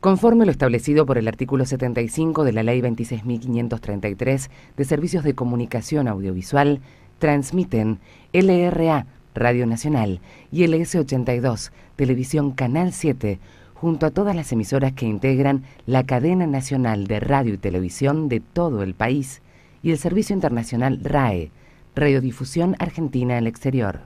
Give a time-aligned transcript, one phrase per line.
[0.00, 6.06] Conforme lo establecido por el artículo 75 de la Ley 26.533 de Servicios de Comunicación
[6.06, 6.80] Audiovisual,
[7.18, 7.98] transmiten
[8.32, 10.20] LRA, Radio Nacional,
[10.52, 13.40] y LS82, Televisión Canal 7,
[13.74, 18.38] junto a todas las emisoras que integran la cadena nacional de radio y televisión de
[18.38, 19.42] todo el país,
[19.82, 21.50] y el Servicio Internacional RAE,
[21.96, 24.02] Radiodifusión Argentina al Exterior.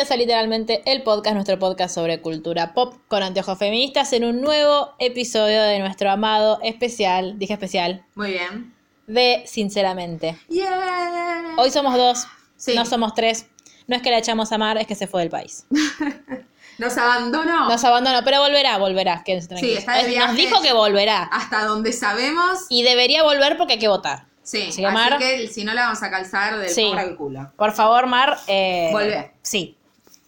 [0.00, 4.40] Bienvenidos a literalmente el podcast, nuestro podcast sobre cultura pop con anteojos feministas en un
[4.40, 8.74] nuevo episodio de nuestro amado especial, dije especial, Muy bien.
[9.06, 10.38] de Sinceramente.
[10.48, 11.54] Yeah.
[11.58, 12.74] Hoy somos dos, Sí.
[12.74, 13.46] no somos tres.
[13.88, 15.66] No es que la echamos a mar, es que se fue del país.
[16.78, 19.22] Nos abandonó Nos abandonó, pero volverá, volverá.
[19.22, 21.24] quédense Sí, está de Nos dijo que volverá.
[21.24, 22.60] hasta donde sabemos.
[22.70, 24.24] Y debería volver porque hay que votar.
[24.42, 26.90] Sí, Así que, Mar- que si no la vamos a calzar del Sí.
[26.96, 27.52] al culo.
[27.56, 28.38] Por favor, Mar.
[28.46, 29.32] Eh, Volvé.
[29.42, 29.76] Sí,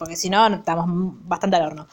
[0.02, 0.86] porque si no, estamos
[1.28, 1.86] bastante al horno.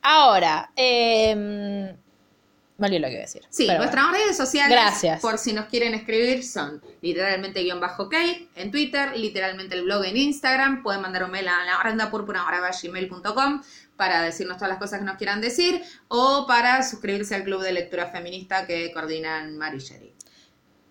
[0.00, 3.42] Ahora, eh, me olvidé lo que iba a decir.
[3.50, 5.20] Sí, pero nuestras redes sociales, Gracias.
[5.20, 10.04] por si nos quieren escribir, son literalmente guion bajo Kate en Twitter, literalmente el blog
[10.04, 13.62] en Instagram, pueden mandar un mail a la gmail.com
[13.96, 17.72] para decirnos todas las cosas que nos quieran decir o para suscribirse al club de
[17.72, 20.14] lectura feminista que coordinan Mari y Sherry.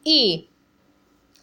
[0.03, 0.49] ¿Y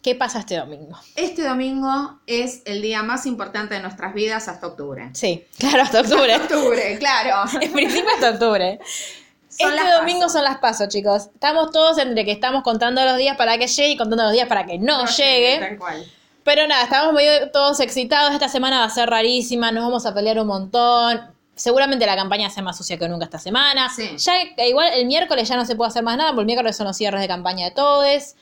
[0.03, 0.99] qué pasa este domingo?
[1.15, 5.09] Este domingo es el día más importante de nuestras vidas hasta octubre.
[5.13, 6.35] Sí, claro, hasta octubre.
[6.35, 7.49] Octubre, claro.
[7.61, 8.79] en principio hasta octubre.
[9.47, 10.33] Son este domingo pasos.
[10.33, 11.29] son las pasos, chicos.
[11.33, 14.47] Estamos todos entre que estamos contando los días para que llegue y contando los días
[14.47, 15.59] para que no, llegue.
[15.59, 16.05] Tal cual.
[16.43, 18.33] Pero nada, estamos medio todos excitados.
[18.33, 21.33] Esta semana va a ser rarísima, nos vamos a pelear un montón.
[21.55, 23.89] Seguramente la campaña sea más sucia que nunca esta semana.
[23.89, 24.17] Sí.
[24.17, 24.33] Ya
[24.65, 26.97] igual el miércoles ya no se puede hacer más nada, porque el miércoles son los
[26.97, 28.35] cierres de campaña de todos.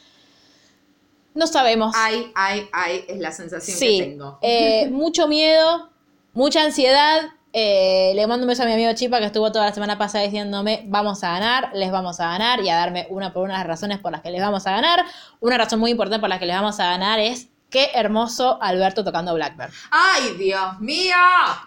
[1.34, 1.94] No sabemos.
[1.98, 4.38] Ay, ay, ay, es la sensación sí, que tengo.
[4.42, 5.90] eh, mucho miedo,
[6.34, 7.22] mucha ansiedad.
[7.54, 10.24] Eh, le mando un beso a mi amigo Chipa que estuvo toda la semana pasada
[10.24, 13.68] diciéndome vamos a ganar, les vamos a ganar y a darme una por una las
[13.68, 15.04] razones por las que les vamos a ganar.
[15.42, 19.04] Una razón muy importante por la que les vamos a ganar es qué hermoso Alberto
[19.04, 19.70] tocando Blackbird.
[19.92, 21.16] Ay, Dios mío.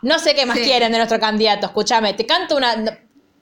[0.00, 0.64] No sé qué más Sí.
[0.64, 2.74] quieren de nuestro candidato, escúchame, te canto una...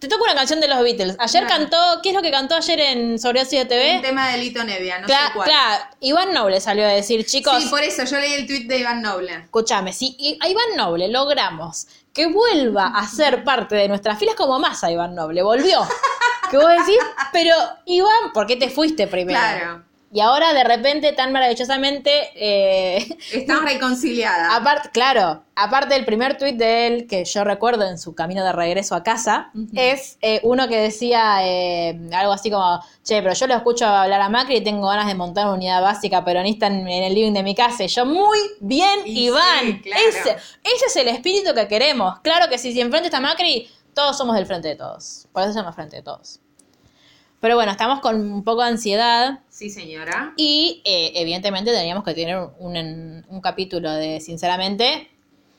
[0.02, 1.14] te toco una canción de los Beatles.
[1.20, 1.60] Ayer Claro.
[1.70, 3.96] cantó, ¿qué es lo que cantó ayer en Sobredosis de TV?
[3.96, 5.48] Un tema de Lito Nevia, no Cla- sé cuál.
[5.48, 8.78] claro, Iván Noble salió a decir, chicos, Sí, por eso yo leí el tweet de
[8.78, 9.32] Iván Noble.
[9.44, 14.58] Escúchame, si a Iván Noble logramos que vuelva a ser parte de nuestras filas como
[14.58, 15.80] más a Iván Noble, volvió.
[16.50, 16.98] ¿Qué vos decís?
[17.32, 17.54] Pero
[17.86, 19.38] Iván, ¿por qué te fuiste primero?
[19.38, 19.84] Claro.
[20.14, 24.52] Y ahora de repente, tan maravillosamente, eh, Están reconciliadas.
[24.52, 28.52] aparte, claro, aparte del primer tuit de él que yo recuerdo en su camino de
[28.52, 33.46] regreso a casa, es eh, uno que decía eh, algo así como, che, pero yo
[33.46, 36.86] lo escucho hablar a Macri y tengo ganas de montar una unidad básica peronista en,
[36.86, 37.84] en el living de mi casa.
[37.84, 39.60] Y yo, muy bien, Y Iván.
[39.62, 40.02] sí, claro.
[40.10, 40.30] ese,
[40.62, 42.20] ese es el espíritu que queremos.
[42.20, 45.26] Claro que si, si enfrente está Macri, todos somos del frente de todos.
[45.32, 46.38] Por eso se llama frente de todos.
[47.40, 50.32] Pero bueno, estamos con un poco de ansiedad Sí, señora.
[50.36, 55.08] y eh, evidentemente teníamos que tener un, un capítulo de, sinceramente,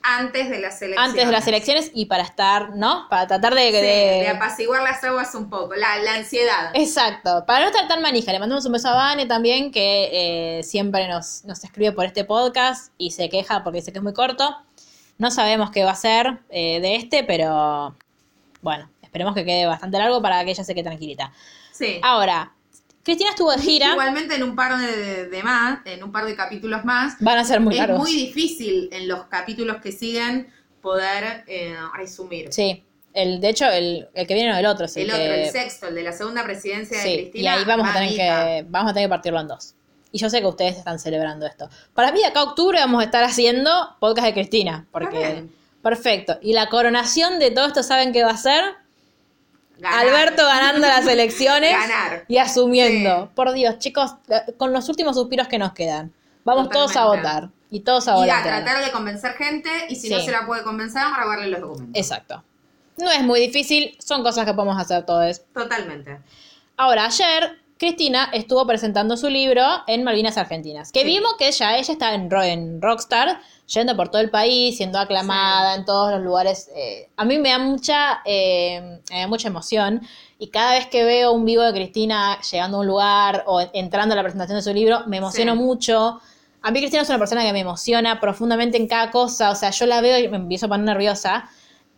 [0.05, 1.09] Antes de las elecciones.
[1.09, 3.07] antes de las elecciones y para estar, ¿no?
[3.09, 3.67] Para tratar de...
[3.67, 6.71] Sí, de- de apaciguar las aguas un poco, la, la ansiedad.
[6.73, 10.63] Exacto, para no estar tan manija, le mandamos un beso a Vane también, que eh,
[10.63, 14.13] siempre nos, nos escribe por este podcast y se queja porque dice que es muy
[14.13, 14.53] corto.
[15.17, 17.95] No sabemos qué va a ser eh, de este, pero
[18.61, 21.31] bueno, esperemos que quede bastante largo para que ella se quede tranquilita.
[21.71, 22.01] Sí.
[22.03, 22.51] Ahora,
[23.03, 26.85] Cristina estuvo de gira, Igualmente en un par de, más, en un par de capítulos
[26.85, 27.99] más, van a ser muy es largos.
[27.99, 30.47] muy difícil en los capítulos que siguen
[30.81, 32.51] poder eh, resumir.
[32.53, 32.83] Sí,
[33.13, 35.43] el, de hecho, el, el que viene no el otro, es el, el otro, que-
[35.45, 37.43] el sexto, el de la segunda presidencia de Cristina.
[37.43, 39.75] y ahí vamos a tener que vamos a tener que partirlo en dos.
[40.11, 41.69] Y yo sé que ustedes están celebrando esto.
[41.95, 44.85] Para mí, de acá a octubre vamos a estar haciendo podcast de Cristina.
[44.91, 45.45] Porque.
[45.81, 46.37] Perfecto.
[46.41, 48.63] Y la coronación de todo esto, ¿saben qué va a ser?
[49.83, 50.07] Ganar.
[50.07, 52.25] Alberto ganando las elecciones Ganar.
[52.27, 53.24] y asumiendo.
[53.25, 53.30] Sí.
[53.35, 54.15] Por Dios, chicos,
[54.57, 56.13] con los últimos suspiros que nos quedan.
[56.45, 57.50] Vamos todos a votar.
[57.69, 58.44] Y todos a Y a votar.
[58.44, 62.00] tratar de convencer gente y si no se la puede convencer, a robarle los documentos.
[62.00, 62.44] Exacto.
[62.97, 65.41] No es muy difícil, son cosas que podemos hacer todos.
[65.53, 66.19] Totalmente.
[66.77, 71.05] Ahora, ayer Cristina estuvo presentando su libro en Malvinas Argentinas, que Sí.
[71.05, 74.99] vimos que ya ella está en, Ro- en Rockstar, yendo por todo el país, siendo
[74.99, 76.69] aclamada en todos los lugares.
[76.75, 80.01] eh, a mí me da mucha, eh, mucha emoción
[80.39, 84.13] y cada vez que veo un vivo de Cristina llegando a un lugar o entrando
[84.13, 85.59] a la presentación de su libro, me emociono Sí.
[85.59, 86.21] mucho.
[86.61, 89.71] A mí Cristina es una persona que me emociona profundamente en cada cosa, o sea,
[89.71, 91.49] yo la veo y me empiezo a poner nerviosa.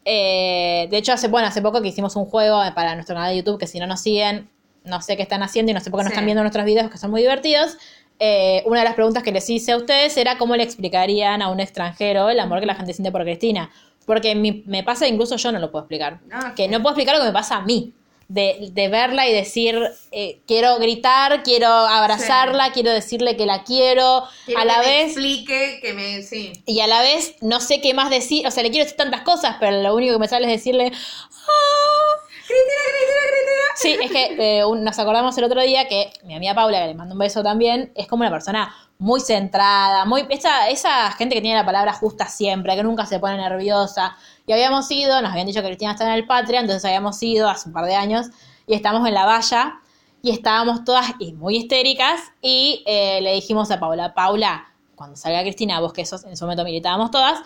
[0.03, 3.37] Eh, de hecho, hace, bueno, hace poco que hicimos un juego para nuestro canal de
[3.37, 4.49] YouTube, que si no nos siguen,
[4.85, 6.13] no sé qué están haciendo y no sé por qué no Sí.
[6.13, 7.77] están viendo nuestros videos que son muy divertidos.
[8.17, 11.49] eh, una de las preguntas que les hice a ustedes era cómo le explicarían a
[11.49, 13.69] un extranjero el amor que la gente siente por Cristina.
[14.05, 16.19] Porque mi- me pasa, incluso yo no lo puedo explicar.
[16.27, 17.91] No, que no puedo explicar lo que me pasa a mí.
[18.29, 19.77] De, de verla y decir,
[20.11, 24.23] eh, quiero gritar, quiero abrazarla, quiero decirle que la quiero.
[24.45, 26.23] Quiero a la que me vez, explique, que me.
[26.23, 26.53] Sí.
[26.65, 29.21] y a la vez no sé qué más decir, o sea, le quiero decir tantas
[29.21, 32.24] cosas, pero lo único que me sale es decirle, "Ah".
[32.47, 33.65] Cristina, Cristina, Cristina.
[33.75, 36.93] Sí, es que eh, nos acordamos el otro día que mi amiga Paula, que le
[36.93, 41.41] mando un beso también, es como una persona muy centrada, muy esa, esa gente que
[41.41, 44.15] tiene la palabra justa siempre, que nunca se pone nerviosa.
[44.45, 47.49] Y habíamos ido, nos habían dicho que Cristina está en el Patria, entonces habíamos ido
[47.49, 48.27] hace un par de años
[48.67, 49.79] y estamos en la valla
[50.21, 54.65] y estábamos todas muy histéricas y eh, le dijimos a Paula, Paula,
[54.95, 57.39] cuando salga Cristina, vos que sos, en ese momento militábamos todas,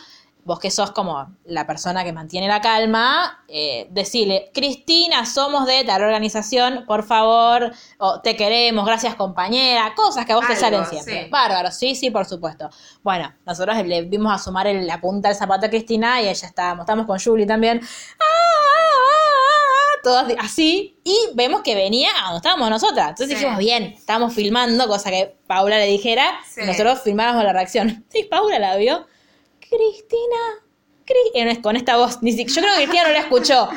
[0.50, 5.84] vos que sos como la persona que mantiene la calma, eh, decirle, Cristina, somos de
[5.84, 10.86] tal organización, por favor, o te queremos, gracias compañera, cosas que a vos te salen
[10.88, 11.25] siempre.
[11.25, 11.30] sí.
[11.30, 12.69] Bárbaro, sí, sí, por supuesto.
[13.04, 16.81] Bueno, nosotros le vimos asomar el- la punta del zapato a Cristina y ella estábamos,
[16.84, 17.80] estábamos con Julie también.
[18.19, 19.00] ¡Ah, ah,
[19.96, 20.00] ah!
[20.04, 23.10] Todas así, y vemos que venía a donde estábamos nosotras.
[23.10, 23.36] Entonces Sí.
[23.36, 26.62] dijimos, bien, estábamos filmando, cosa que Paula le dijera, Sí.
[26.63, 28.04] y nosotros filmáramos la reacción.
[28.12, 29.06] Sí, Paula la vio.
[29.69, 30.66] Cristina,
[31.06, 33.68] Cri- eh, con esta voz, ni si- yo creo que Cristina no la escuchó.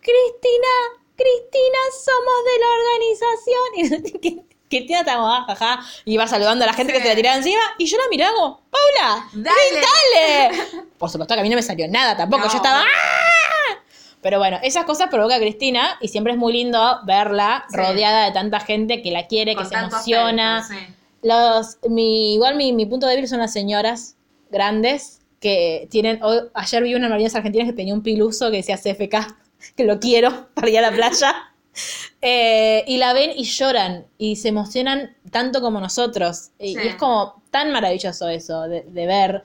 [0.00, 0.72] Cristina,
[1.16, 4.46] Cristina, somos de la organización.
[4.68, 6.98] Y Cristina estaba, jaja, y iba saludando a la gente Sí.
[6.98, 9.56] que se la tiraba encima, y yo la miraba como, Paula, Dale.
[9.72, 10.84] gritale.
[10.98, 12.50] Por supuesto que a mí no me salió nada tampoco, No.
[12.50, 13.78] yo estaba, ¡ah!
[14.22, 17.76] Pero bueno, esas cosas provoca a Cristina y siempre es muy lindo verla Sí.
[17.76, 20.58] rodeada de tanta gente que la quiere, que se emociona.
[20.58, 20.94] afecto, sí.
[21.22, 24.16] Los, mi, igual mi, mi punto débil son las señoras
[24.50, 26.22] grandes que tienen.
[26.22, 29.36] hoy- ayer vi unas marinas argentinas que tenía un piluso que decía CFK,
[29.76, 31.34] que lo quiero para ir a la playa.
[32.22, 36.50] Eh, y la ven y lloran y se emocionan tanto como nosotros.
[36.58, 36.80] Y, Sí.
[36.82, 39.44] y es como tan maravilloso eso de, de ver.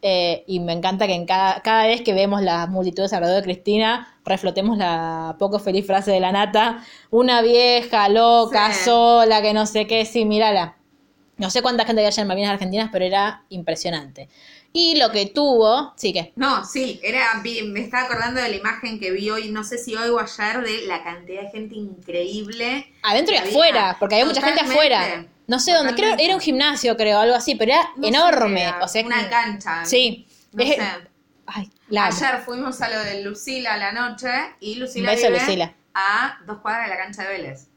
[0.00, 3.44] Eh, y me encanta que en cada, cada vez que vemos las multitudes alrededor de
[3.44, 6.84] Cristina, reflotemos la poco feliz frase de la nata.
[7.10, 8.84] Una vieja, loca, Sí.
[8.84, 10.76] sola, que no sé qué, sí, mírala.
[11.36, 14.28] No sé cuánta gente había en Malvinas Argentinas, pero era impresionante.
[14.76, 16.32] Y lo que tuvo, sí que.
[16.34, 19.94] No, sí, era, me estaba acordando de la imagen que vi hoy, no sé si
[19.94, 22.92] hoy o ayer, de la cantidad de gente increíble.
[23.04, 23.50] Adentro y había.
[23.50, 25.26] afuera, porque había mucha gente afuera.
[25.46, 28.62] No sé dónde, creo era un gimnasio, creo, algo así, pero era No enorme.
[28.64, 29.84] era, o sea, una que- cancha.
[29.84, 30.26] Sí.
[30.52, 30.82] No Es- sé.
[31.46, 32.06] Ay, la.
[32.06, 34.28] Ayer fuimos a lo de Lucila a la noche
[34.60, 35.72] y Lucila beso, vive Lucila.
[35.94, 37.68] a dos cuadras de la cancha de Vélez.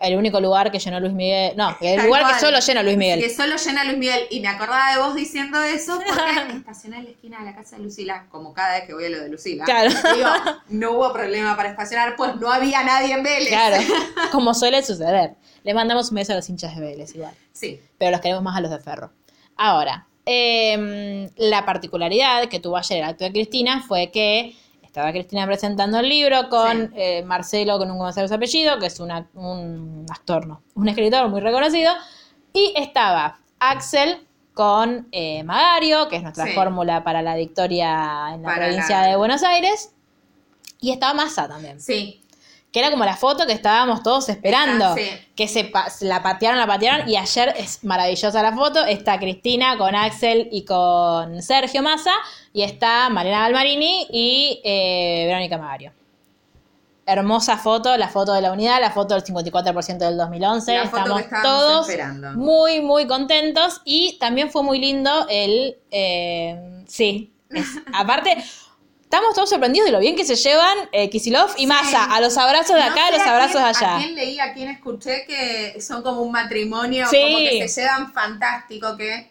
[0.00, 1.56] El único lugar que llenó Luis Miguel.
[1.56, 2.34] No, el Tal lugar cual.
[2.34, 3.20] que solo llena Luis Miguel.
[3.20, 4.26] Que solo llena Luis Miguel.
[4.30, 7.76] Y me acordaba de vos diciendo eso porque estacioné en la esquina de la casa
[7.76, 9.64] de Lucila, como cada vez que voy a lo de Lucila.
[9.64, 9.90] Claro.
[10.14, 10.28] Digo,
[10.68, 13.48] no hubo problema para estacionar, pues no había nadie en Vélez.
[13.48, 13.76] Claro,
[14.32, 15.34] como suele suceder.
[15.62, 17.32] Le mandamos un beso a los hinchas de Vélez igual.
[17.52, 17.80] Sí.
[17.96, 19.12] pero los queremos más a los de Ferro.
[19.56, 24.54] Ahora, em, la particularidad que tuvo ayer el acto de Cristina fue que
[24.94, 26.94] estaba Cristina presentando el libro con Sí.
[26.94, 27.98] eh, Marcelo, con un
[28.28, 31.92] su apellido, que es una- un actor, no, un escritor muy reconocido,
[32.52, 34.24] y estaba Axel
[34.54, 36.52] con eh, Magario, que es nuestra Sí.
[36.52, 39.92] fórmula para la victoria en la Para provincia la- de Buenos Aires,
[40.80, 42.22] y estaba Massa también Sí.
[42.74, 44.84] Que era como la foto que estábamos todos esperando.
[44.86, 45.08] Ah, sí.
[45.36, 48.84] Que se pa- la patearon, la patearon, y ayer es maravillosa la foto.
[48.84, 52.10] Está Cristina con Axel y con Sergio Massa,
[52.52, 55.92] y está Mariana Galmarini y eh, Verónica Magario.
[57.06, 60.74] Hermosa foto, la foto de la unidad, la foto del 54% del 2011.
[60.74, 62.32] La foto Estamos que todos esperando.
[62.32, 63.82] muy, muy contentos.
[63.84, 65.76] Y también fue muy lindo el...
[65.92, 68.42] eh, sí, es- aparte...
[69.14, 72.12] Estamos todos sorprendidos de lo bien que se llevan eh, Kisilov y Massa.
[72.12, 73.94] A los abrazos de No acá, a sé los abrazos de allá.
[73.94, 77.20] A quién leí, a quién escuché que son como un matrimonio, Sí.
[77.22, 79.30] como que se llevan fantástico, que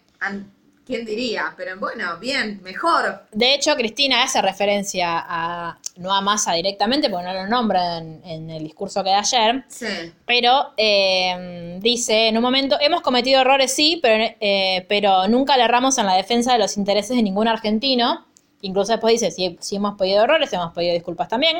[0.85, 3.23] quién diría, pero bueno, bien, mejor.
[3.33, 8.21] De hecho, Cristina hace referencia a, no a Massa directamente, porque no lo nombra en,
[8.23, 10.13] en el discurso que da ayer, Sí.
[10.25, 15.63] pero eh, dice en un momento, hemos cometido errores, sí, pero, eh, pero nunca le
[15.63, 18.27] erramos en la defensa de los intereses de ningún argentino.
[18.63, 21.57] Incluso después dice, si, si hemos pedido errores, hemos pedido disculpas también.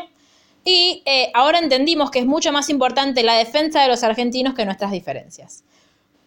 [0.66, 4.66] Y eh, ahora entendimos que es mucho más importante la defensa de los argentinos que
[4.66, 5.64] nuestras diferencias.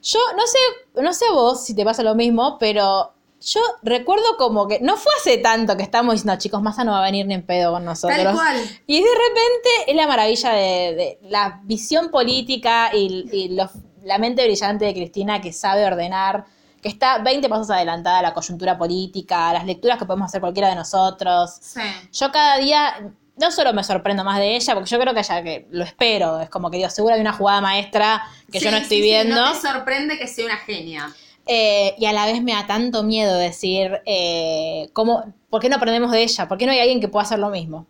[0.02, 0.58] Yo no sé,
[1.02, 5.10] no sé vos si te pasa lo mismo, pero yo recuerdo como que no fue
[5.18, 7.84] hace tanto que estamos diciendo, chicos, Massa no va a venir ni en pedo con
[7.84, 8.16] nosotros.
[8.22, 8.56] Tal cual.
[8.86, 13.70] Y de repente es la maravilla de, de la visión política y, y los-
[14.04, 16.44] la mente brillante de Cristina que sabe ordenar,
[16.80, 20.40] que está 20 pasos adelantada a la coyuntura política, a las lecturas que podemos hacer
[20.40, 21.56] cualquiera de nosotros.
[21.60, 21.80] Sí.
[22.12, 25.42] Yo cada día no solo me sorprendo más de ella, porque yo creo que ella,
[25.42, 28.78] que lo espero, es como que digo, seguro hay una jugada maestra que yo no
[28.78, 29.36] estoy sí, sí, viendo.
[29.36, 31.12] no te sorprende que sea una genia.
[31.46, 35.76] Eh, y a la vez me da tanto miedo decir, eh, ¿cómo, ¿por qué no
[35.76, 36.48] aprendemos de ella?
[36.48, 37.86] ¿Por qué no hay alguien que pueda hacer lo mismo?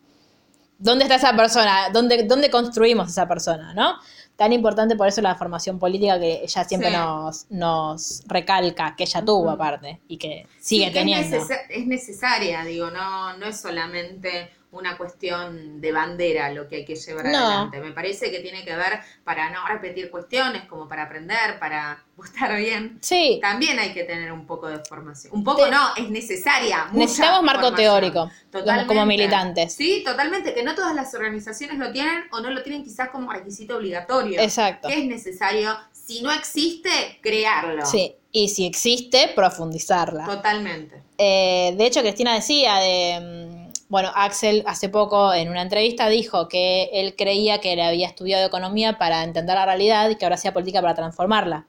[0.78, 1.88] ¿Dónde está esa persona?
[1.90, 3.72] ¿Dónde, dónde construimos esa persona?
[3.72, 3.94] ¿no?
[4.36, 6.96] Tan importante por eso la formación política que ella siempre Sí.
[6.96, 11.36] nos, nos recalca, que ella tuvo aparte y que sigue Sí, que teniendo.
[11.38, 16.84] Es, es necesaria, digo, no, no es solamente una cuestión de bandera lo que hay
[16.84, 17.38] que llevar No.
[17.38, 17.80] adelante.
[17.80, 22.56] Me parece que tiene que ver para no repetir cuestiones, como para aprender, para estar
[22.56, 22.98] bien.
[23.02, 25.32] Sí, También hay que tener un poco de formación.
[25.34, 26.88] Un poco Te- no, es necesaria.
[26.92, 28.86] Necesitamos marco teórico, Totalmente.
[28.88, 29.74] como militantes.
[29.74, 33.30] Sí, totalmente, que no todas las organizaciones lo tienen o no lo tienen quizás como
[33.32, 34.40] requisito obligatorio.
[34.40, 34.88] exacto.
[34.88, 37.84] Que es necesario, si no existe, crearlo.
[37.84, 40.24] Sí, y si existe, profundizarla.
[40.26, 41.02] Totalmente.
[41.18, 43.55] Eh, de hecho, Cristina decía de.
[43.88, 48.44] Bueno, Axel hace poco en una entrevista dijo que él creía que él había estudiado
[48.46, 51.66] economía para entender la realidad y que ahora hacía política para transformarla.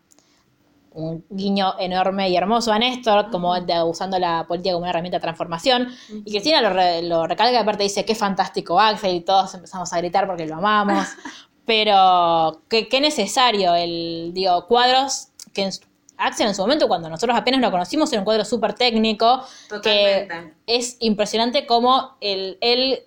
[0.94, 5.18] Un guiño enorme y hermoso a Néstor, como de- usando la política como una herramienta
[5.18, 5.90] de transformación.
[6.26, 9.94] Y Cristina lo, re- lo recalca, y aparte dice, qué fantástico Axel, y todos empezamos
[9.94, 11.06] a gritar porque lo amamos.
[11.66, 15.82] Pero qué, qué necesario el, digo, cuadros que en su-
[16.18, 19.44] Axel en su momento, cuando nosotros apenas lo conocimos, era un cuadro súper técnico,
[19.84, 20.54] que Totalmente.
[20.66, 23.04] es impresionante cómo él, él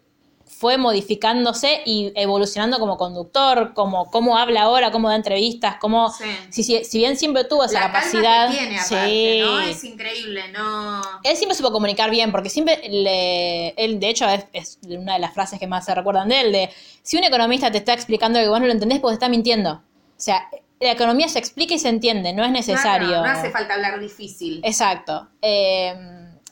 [0.60, 6.10] fue modificándose y evolucionando como conductor, como cómo habla ahora, cómo da entrevistas, cómo...
[6.10, 6.24] Sí.
[6.50, 8.46] Si, si, si bien siempre tuvo esa la capacidad...
[8.46, 9.40] calma que tiene aparte, sí.
[9.40, 9.60] ¿no?
[9.60, 11.00] Es increíble, no...
[11.22, 15.20] Él siempre supo comunicar bien, porque siempre le, él, de hecho, es, es una de
[15.20, 16.70] las frases que más se recuerdan de él, de
[17.02, 19.72] si un economista te está explicando que vos no lo entendés, pues está mintiendo.
[19.72, 19.82] O
[20.22, 20.46] sea,
[20.80, 23.08] la economía se explica y se entiende, no es necesario.
[23.08, 24.60] No, no, no hace falta hablar difícil.
[24.64, 25.28] Exacto.
[25.42, 25.94] Eh,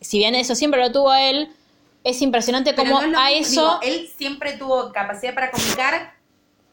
[0.00, 1.50] si bien eso siempre lo tuvo él,
[2.04, 3.80] es impresionante Pero cómo no a mismo, eso...
[3.80, 6.14] digo, él siempre tuvo capacidad para comunicar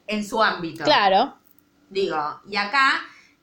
[0.08, 0.84] en su ámbito.
[0.84, 1.36] Claro,
[1.90, 2.18] Digo,
[2.50, 3.02] y acá,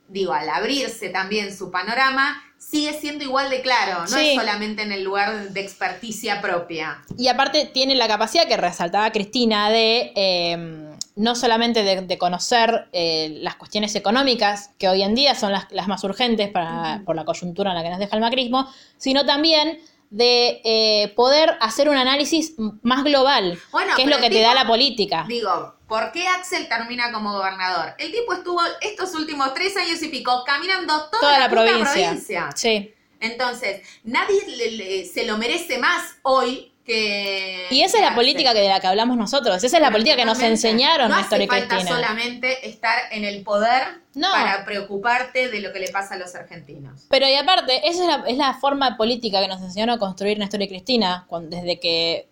[0.09, 4.31] digo, al abrirse también su panorama, sigue siendo igual de claro, no Sí.
[4.31, 7.03] es solamente en el lugar de experticia propia.
[7.17, 12.89] Y aparte tiene la capacidad que resaltaba Cristina de eh, no solamente de, de conocer
[12.93, 17.17] eh, las cuestiones económicas, que hoy en día son las, las más urgentes para, por
[17.17, 19.81] la coyuntura en la que nos deja el macrismo, sino también
[20.11, 24.55] de eh, poder hacer un análisis más global, Bueno, que es lo que te da
[24.55, 25.25] la política.
[25.27, 27.95] Digo, ¿por qué Axel termina como gobernador?
[27.99, 32.51] El tipo estuvo estos últimos tres años y pico caminando toda, Toda la, provincia.
[32.55, 32.93] Sí.
[33.21, 37.67] Entonces, nadie le- le- se lo merece más hoy que.
[37.71, 40.17] Y esa es la política que de la que hablamos nosotros, esa es la política
[40.17, 41.97] que nos enseñaron no Néstor y hace falta Cristina.
[41.97, 44.31] solamente estar en el poder No.
[44.31, 47.07] para preocuparte de lo que le pasa a los argentinos.
[47.09, 50.39] Pero y aparte, esa es la, es la forma política que nos enseñaron a construir
[50.39, 52.29] Néstor y Cristina, desde que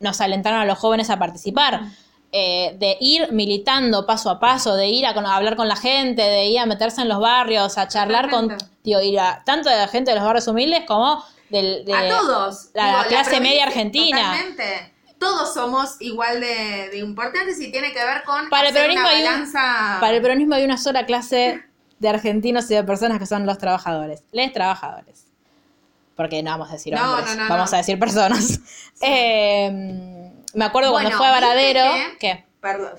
[0.00, 1.82] nos alentaron a los jóvenes a participar,
[2.30, 6.44] eh, de ir militando paso a paso, de ir a, hablar con la gente, de
[6.46, 9.88] ir a meterse en los barrios, a charlar con, digo, ir a, tanto de la
[9.88, 12.70] gente de los barrios humildes como del, de, a todos.
[12.74, 14.18] la clase media argentina.
[14.32, 14.92] Totalmente.
[15.18, 19.10] Todos somos igual de, de importantes y tiene que ver con Para el peronismo una
[19.10, 19.96] hay un- balanza.
[20.00, 21.62] Para el peronismo hay una sola clase
[21.98, 24.22] de argentinos y de personas que son los trabajadores.
[24.30, 25.24] Les trabajadores.
[26.14, 28.60] Porque no vamos a decir No, hombres, no, no, vamos a decir personas.
[29.00, 29.70] Eh,
[30.54, 31.94] me acuerdo cuando fue a ¿viste Varadero.
[31.94, 32.44] que- ¿Qué?
[32.60, 32.92] Perdón.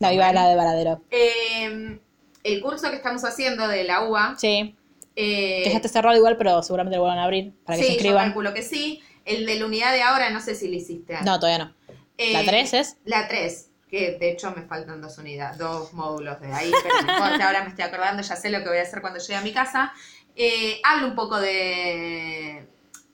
[0.00, 1.00] No, iba a la de Varadero.
[1.10, 1.98] Eh,
[2.44, 4.34] el curso que estamos haciendo de la UBA.
[4.38, 4.76] Sí.
[5.16, 7.88] Eh, Que ya está cerrado igual, pero seguramente lo vuelvan a abrir para que sí,
[7.88, 8.24] se inscriban.
[8.26, 9.02] calculo que sí.
[9.24, 11.16] El de la unidad de ahora, no sé si lo hiciste.
[11.24, 11.74] No, todavía no.
[12.18, 12.96] Eh, ¿La 3 es?
[13.04, 17.46] La 3, que de hecho me faltan dos unidades, dos módulos de ahí, pero importa,
[17.46, 19.52] ahora me estoy acordando, ya sé lo que voy a hacer cuando llegue a mi
[19.52, 19.92] casa.
[20.36, 22.66] Eh, habla un poco de...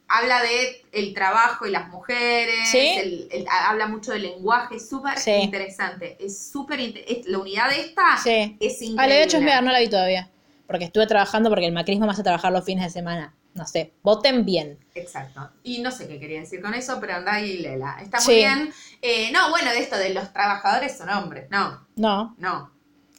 [0.09, 2.79] Habla de el trabajo y las mujeres, Sí.
[2.99, 5.31] el- el- habla mucho del lenguaje, es súper Sí.
[5.31, 6.79] interesante, es súper...
[7.25, 8.57] La unidad de esta Sí.
[8.61, 9.07] es Ah, increíble.
[9.09, 10.29] le he hecho esmear, no la vi todavía.
[10.73, 13.35] Porque estuve trabajando porque el macrismo me hace trabajar los fines de semana.
[13.55, 14.79] No sé, voten bien.
[14.95, 15.51] Exacto.
[15.63, 17.99] Y no sé qué quería decir con eso, pero anda y lela.
[18.03, 18.35] Está muy Sí.
[18.37, 18.73] bien.
[19.03, 21.49] Eh, no, bueno, de esto de los trabajadores son hombres.
[21.51, 22.71] No, No, no,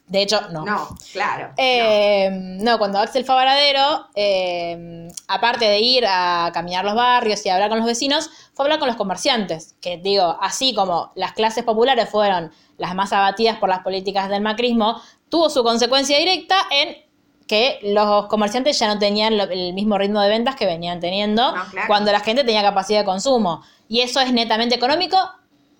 [0.08, 0.64] de hecho, no.
[0.64, 1.48] no, claro.
[1.48, 1.54] no.
[1.56, 2.78] Eh, no.
[2.78, 7.68] cuando Axel fue a Varadero, eh, aparte de ir a caminar los barrios y hablar
[7.68, 9.76] con los vecinos, fue a hablar con los comerciantes.
[9.80, 14.42] Que digo, así como las clases populares fueron las más abatidas por las políticas del
[14.42, 17.03] macrismo, tuvo su consecuencia directa en
[17.46, 21.54] que los comerciantes ya no tenían lo- el mismo ritmo de ventas que venían teniendo
[21.54, 21.86] No, claro.
[21.86, 23.62] cuando la gente tenía capacidad de consumo.
[23.88, 25.18] Y eso es netamente económico.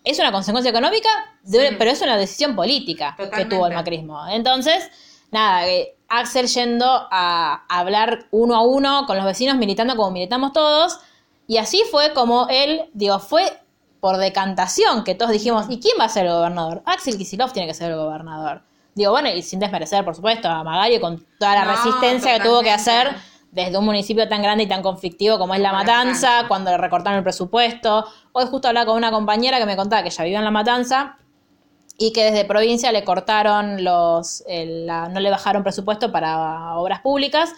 [0.05, 1.09] Es una consecuencia económica,
[1.45, 1.57] Sí.
[1.79, 4.27] pero es una decisión política que tuvo el macrismo.
[4.29, 4.91] Entonces,
[5.31, 10.11] nada, eh, Axel yendo a, a hablar uno a uno con los vecinos, militando como
[10.11, 10.99] militamos todos.
[11.47, 13.59] Y así fue como él, digo, fue
[14.01, 16.83] por decantación, que todos dijimos, ¿y quién va a ser el gobernador?
[16.85, 18.63] Axel Kisilov tiene que ser el gobernador.
[18.95, 22.45] Digo, bueno, y sin desmerecer, por supuesto, a Magali con toda la No, resistencia que
[22.45, 23.09] tuvo que hacer
[23.51, 27.19] desde un municipio tan grande y tan conflictivo como es La Matanza, cuando le recortaron
[27.19, 28.05] el presupuesto.
[28.33, 31.17] Hoy justo hablaba con una compañera que me contaba que ella vivía en La Matanza
[31.99, 37.01] y que desde provincia le cortaron los, el- la- no le bajaron presupuesto para obras
[37.01, 37.53] públicas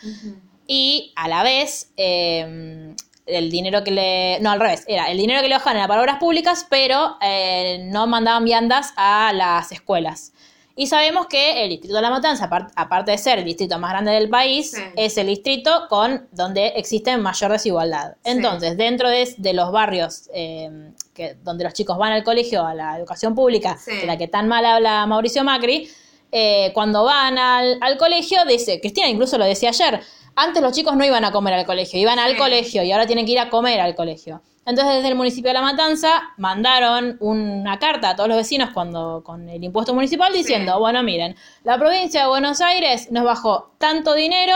[0.67, 2.95] y a la vez eh,
[3.27, 6.01] el dinero que le, no al revés, era el dinero que le bajaban era para
[6.03, 10.33] obras públicas, pero eh, no mandaban viandas a las escuelas.
[10.79, 13.93] Y sabemos que el distrito de La Matanza, apar- aparte de ser el distrito más
[13.93, 14.83] grande del país, Sí.
[14.95, 18.13] es el distrito con donde existe mayor desigualdad.
[18.23, 18.31] Sí.
[18.33, 22.75] Entonces, dentro de, de los barrios eh, que, donde los chicos van al colegio, a
[22.75, 23.97] la educación pública, Sí.
[23.97, 25.89] de la que tan mal habla Mauricio Macri,
[26.31, 30.01] eh, cuando van al, al colegio, dice, Cristina incluso lo decía ayer,
[30.35, 33.25] antes los chicos no iban a comer al colegio, iban al colegio y ahora tienen
[33.25, 34.43] que ir a comer al colegio.
[34.67, 39.23] Entonces desde el municipio de La Matanza mandaron una carta a todos los vecinos cuando
[39.25, 44.15] con el impuesto municipal diciendo, bueno, miren, la provincia de Buenos Aires nos bajó tanto
[44.15, 44.55] dinero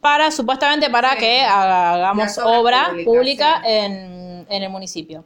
[0.00, 1.18] para supuestamente para Sí.
[1.18, 3.70] que hagamos obra pública sí.
[3.70, 5.24] en, en el municipio.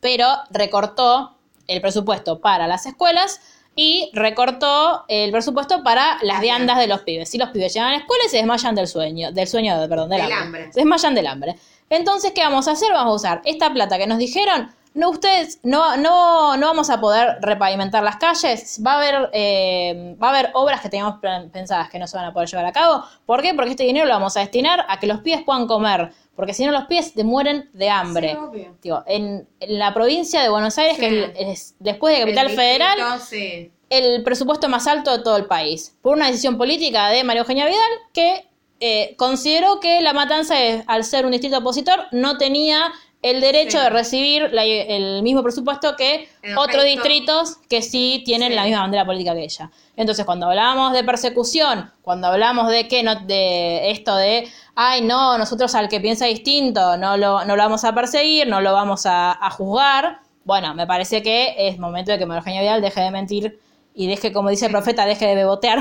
[0.00, 3.40] Pero recortó el presupuesto para las escuelas
[3.74, 7.28] y recortó el presupuesto para las viandas de los pibes.
[7.30, 10.10] Si los pibes llegan a la escuela y se desmayan del sueño, del sueño, perdón,
[10.10, 10.44] del, Del hambre.
[10.60, 10.72] hambre.
[10.72, 11.56] Se desmayan del hambre.
[11.92, 12.90] Entonces, ¿qué vamos a hacer?
[12.92, 14.74] Vamos a usar esta plata que nos dijeron.
[14.94, 18.80] No, ustedes, no, no, no vamos a poder repavimentar las calles.
[18.86, 21.18] Va a haber, eh, va a haber obras que teníamos
[21.52, 23.02] pensadas que no se van a poder llevar a cabo.
[23.26, 23.52] ¿Por qué?
[23.54, 26.12] Porque este dinero lo vamos a destinar a que los pibes puedan comer.
[26.34, 28.38] Porque si no, los pibes te mueren de hambre.
[28.54, 28.68] Sí.
[28.82, 31.32] Digo, en, en la provincia de Buenos Aires, que Sí.
[31.36, 33.70] es, es después de Capital Federal, sí.
[33.90, 37.66] el presupuesto más alto de todo el país, por una decisión política de María Eugenia
[37.66, 37.80] Vidal,
[38.14, 38.46] que
[38.84, 40.54] eh, consideró que La Matanza,
[40.88, 43.84] al ser un distrito opositor, no tenía el derecho Sí.
[43.84, 46.90] de recibir la- el mismo presupuesto que El otros resto.
[46.90, 48.56] distritos que sí tienen Sí.
[48.56, 49.70] la misma bandera política que ella.
[49.96, 55.38] Entonces, cuando hablábamos de persecución, cuando hablamos de que no, de esto de, ay, no,
[55.38, 59.06] nosotros al que piensa distinto no lo, no lo vamos a perseguir, no lo vamos
[59.06, 63.00] a, a juzgar, bueno, me parece que es momento de que María Eugenia Vidal deje
[63.02, 63.60] de mentir
[63.94, 65.78] y deje, como dice el profeta, deje de bebotear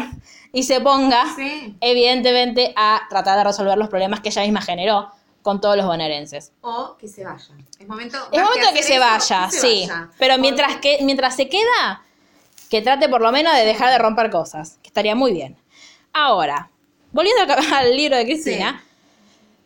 [0.54, 1.76] y se ponga, Sí.
[1.82, 5.10] evidentemente, a tratar de resolver los problemas que ella misma generó
[5.42, 6.52] con todos los bonaerenses.
[6.62, 7.38] O que se vaya.
[7.80, 9.88] Es momento, Es momento que hacer se eso, vaya, que se sí.
[9.90, 10.10] vaya.
[10.20, 12.04] Pero mientras, que, mientras se queda,
[12.70, 15.58] que trate por lo menos de dejar de romper cosas, que estaría muy bien.
[16.14, 16.70] Ahora,
[17.12, 18.84] volviendo al, al libro de Cristina,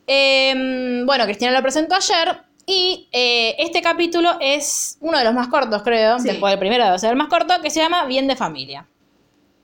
[0.07, 5.47] eh, bueno, Cristina lo presentó ayer y eh, este capítulo es uno de los más
[5.47, 6.27] cortos, creo, Sí.
[6.29, 8.87] después del primero debe ser el más corto, que se llama Bien de Familia.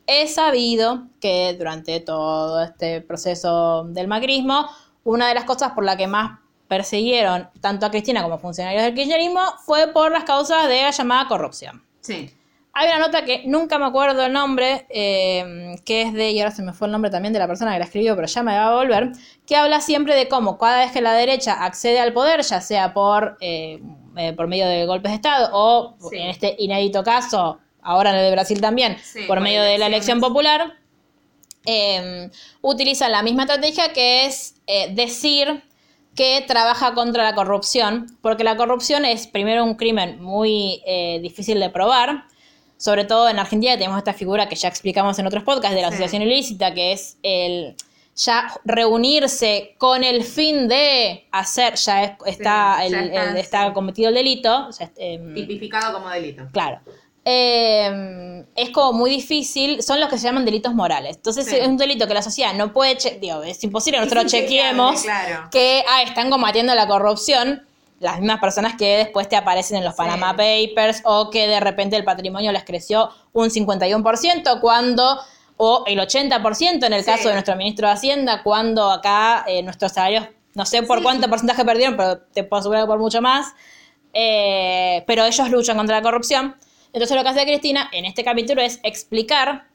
[0.08, 4.68] He sabido que durante todo este proceso del macrismo,
[5.04, 8.84] una de las cosas por la que más persiguieron tanto a Cristina como a funcionarios
[8.84, 11.84] del kirchnerismo fue por las causas de la llamada corrupción.
[12.00, 12.32] Sí.
[12.74, 16.52] Hay una nota que nunca me acuerdo el nombre, eh, que es de, y ahora
[16.56, 18.56] se me fue el nombre también de la persona que la escribió, pero ya me
[18.56, 19.12] va a volver,
[19.46, 22.94] que habla siempre de cómo cada vez que la derecha accede al poder, ya sea
[22.94, 23.82] por, eh,
[24.16, 26.16] eh, por medio de golpes de Estado o, Sí.
[26.18, 29.88] en este inédito caso, ahora en el de Brasil también, Sí, por medio de la
[29.88, 30.74] elección popular,
[31.66, 32.30] eh,
[32.62, 35.64] utilizan la misma estrategia que es eh, decir
[36.16, 41.60] que trabaja contra la corrupción, porque la corrupción es primero un crimen muy eh, difícil
[41.60, 42.26] de probar,
[42.78, 45.90] sobre todo en Argentina tenemos esta figura que ya explicamos en otros podcasts de la
[45.90, 45.94] Sí.
[45.94, 47.76] asociación ilícita, que es el
[48.14, 53.68] ya reunirse con el fin de hacer, ya es- está, ya el- está, el- está
[53.68, 53.74] sí.
[53.74, 56.44] cometido el delito, o sea, em, Tipificado como delito.
[56.52, 56.80] Claro.
[57.26, 61.18] Eh, es como muy difícil, son los que se llaman delitos morales.
[61.18, 61.56] Entonces Sí.
[61.56, 65.02] es un delito que la sociedad no puede, digo, es imposible que nosotros inchequeable, chequeemos
[65.04, 65.50] claro.
[65.52, 67.66] que ah, están combatiendo la corrupción
[68.00, 69.98] las mismas personas que después te aparecen en los Sí.
[69.98, 75.20] Panama Papers o que de repente el patrimonio les creció un 51% cuando
[75.58, 77.12] o el 80% en el Sí.
[77.12, 81.04] caso de nuestro ministro de Hacienda cuando acá eh, nuestros salarios no sé por Sí.
[81.04, 83.54] cuánto porcentaje perdieron pero te puedo asegurar que por mucho más
[84.14, 86.56] eh, pero ellos luchan contra la corrupción.
[86.94, 89.68] Entonces lo que hace Cristina en este capítulo es explicar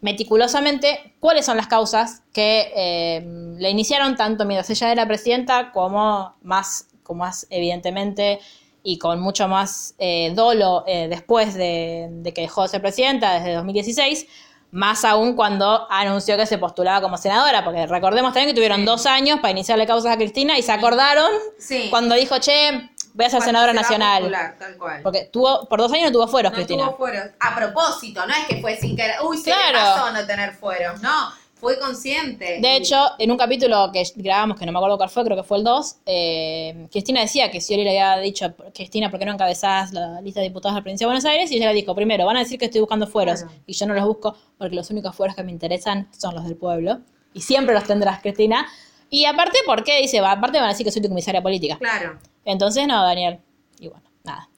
[0.00, 3.24] meticulosamente cuáles son las causas que eh,
[3.58, 8.40] le iniciaron tanto mientras ella era presidenta como más, como más evidentemente
[8.82, 13.34] y con mucho más eh, dolo eh, después de, de que dejó de ser presidenta
[13.34, 14.26] desde 2016,
[14.72, 18.86] más aún cuando anunció que se postulaba como senadora, porque recordemos también que tuvieron Sí.
[18.86, 21.88] dos años para iniciarle causas a Cristina y se acordaron Sí.
[21.90, 24.30] cuando dijo, che, voy a ser senadora nacional.
[24.58, 25.02] tal cual.
[25.02, 26.84] Porque tuvo, por dos años no tuvo fueros, no Cristina.
[26.86, 27.26] tuvo fueros.
[27.40, 29.16] A propósito, no es que fue sin querer.
[29.24, 29.72] Uy, se Claro.
[29.72, 31.00] le pasó no tener fueros.
[31.02, 32.58] No, fue consciente.
[32.60, 35.44] De hecho, en un capítulo que grabamos, que no me acuerdo cuál fue, creo que
[35.44, 39.32] fue el 2, eh, Cristina decía que si le había dicho, Cristina, ¿por qué no
[39.32, 41.52] encabezás la lista de diputados de la provincia de Buenos Aires?
[41.52, 43.56] Y ella le dijo, primero, van a decir que estoy buscando fueros, Claro.
[43.66, 46.56] y yo no los busco porque los únicos fueros que me interesan son los del
[46.56, 46.98] pueblo,
[47.34, 48.66] y siempre los tendrás, Cristina.
[49.14, 50.00] Y aparte, ¿por qué?
[50.00, 51.76] Dice, va, aparte van a decir que soy tu comisaria política.
[51.76, 52.18] Claro.
[52.46, 53.40] Entonces, no, Daniel.
[53.78, 54.48] Y bueno, nada.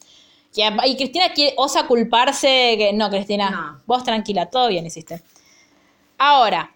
[0.86, 2.92] Y, Cristina quiere- osa culparse que.
[2.94, 3.82] No, Cristina, No.
[3.84, 5.20] vos tranquila, todo bien hiciste.
[6.18, 6.72] Ahora,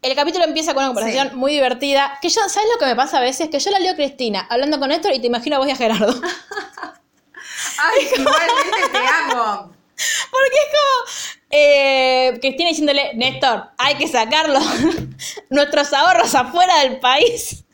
[0.00, 1.36] el capítulo empieza con una conversación Sí.
[1.36, 2.18] muy divertida.
[2.22, 3.50] Que yo, ¿sabes lo que me pasa a veces?
[3.50, 5.72] Que yo la leo a Cristina hablando con Néstor y te imagino a vos y
[5.72, 6.06] a Gerardo.
[7.78, 9.72] Ay, igualmente te amo.
[10.30, 11.35] Porque es como.
[11.50, 14.58] Eh, Cristina diciéndole, Néstor, hay que sacarlo.
[15.50, 17.64] nuestros ahorros afuera del país.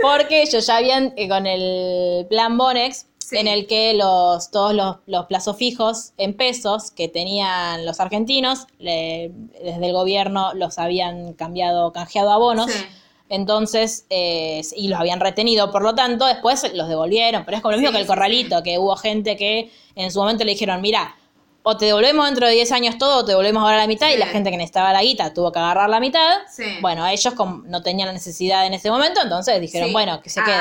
[0.00, 3.38] Porque ellos ya habían, eh, con el plan Bonex, Sí.
[3.38, 8.66] en el que los, todos los, los plazos fijos en pesos que tenían los argentinos,
[8.78, 9.30] le-
[9.62, 12.70] desde el gobierno los habían cambiado, canjeado a bonos.
[12.70, 12.84] Sí.
[13.30, 17.44] Entonces, eh, y los habían retenido, por lo tanto, después los devolvieron.
[17.46, 20.18] Pero es como lo mismo Sí, que el corralito, que hubo gente que en su
[20.18, 21.16] momento le dijeron, mira,
[21.64, 24.16] o te devolvemos dentro de 10 años todo, o te devolvemos ahora la mitad, y
[24.16, 26.38] la gente que necesitaba la guita tuvo que agarrar la mitad.
[26.50, 26.78] Sí.
[26.80, 29.92] Bueno, ellos no tenían la necesidad en ese momento, entonces dijeron, Sí.
[29.92, 30.58] bueno, que se a queden.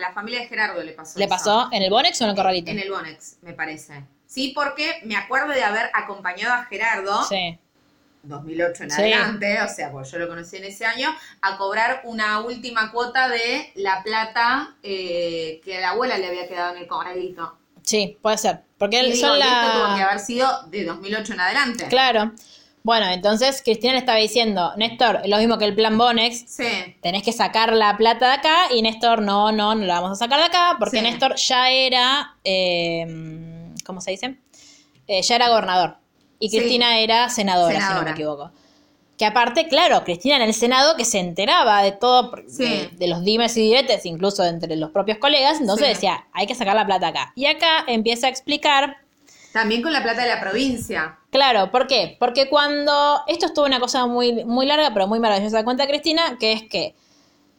[0.00, 1.30] la familia de Gerardo le pasó ¿Le eso.
[1.34, 2.70] pasó en el Bonex o en el corralito?
[2.70, 4.04] En el Bonex, me parece.
[4.26, 7.58] Sí, porque me acuerdo de haber acompañado a Gerardo, Sí.
[8.24, 12.40] 2008 en adelante, o sea, pues yo lo conocí en ese año, a cobrar una
[12.40, 16.86] última cuota de la plata eh, que a la abuela le había quedado en el
[16.88, 17.56] corralito.
[17.88, 18.60] Sí, puede ser.
[18.76, 19.72] Porque él- son y esto la...
[19.72, 21.86] tuvo que haber sido de 2008 en adelante.
[21.88, 22.32] Claro.
[22.82, 27.22] Bueno, entonces Cristina le estaba diciendo, Néstor, lo mismo que el plan Bonex, Sí, tenés
[27.22, 30.38] que sacar la plata de acá y Néstor, no, no, no la vamos a sacar
[30.40, 31.02] de acá porque Sí.
[31.02, 33.06] Néstor ya era, eh,
[33.86, 34.36] ¿cómo se dice?
[35.06, 35.96] Eh, ya era gobernador
[36.38, 36.58] y Sí.
[36.58, 38.52] Cristina era senadora, si no me equivoco.
[39.18, 42.62] Que aparte, claro, Cristina en el Senado que se enteraba de todo, Sí.
[42.64, 45.94] de, de los dimes y diretes, incluso entre los propios colegas, entonces Sí.
[45.94, 47.32] decía, hay que sacar la plata acá.
[47.34, 48.98] Y acá empieza a explicar
[49.52, 51.18] también con la plata de la provincia.
[51.30, 52.16] Claro, ¿por qué?
[52.20, 53.22] Porque cuando.
[53.26, 55.64] Esto estuvo una cosa muy, muy larga, pero muy maravillosa.
[55.64, 56.94] Cuenta Cristina, que es que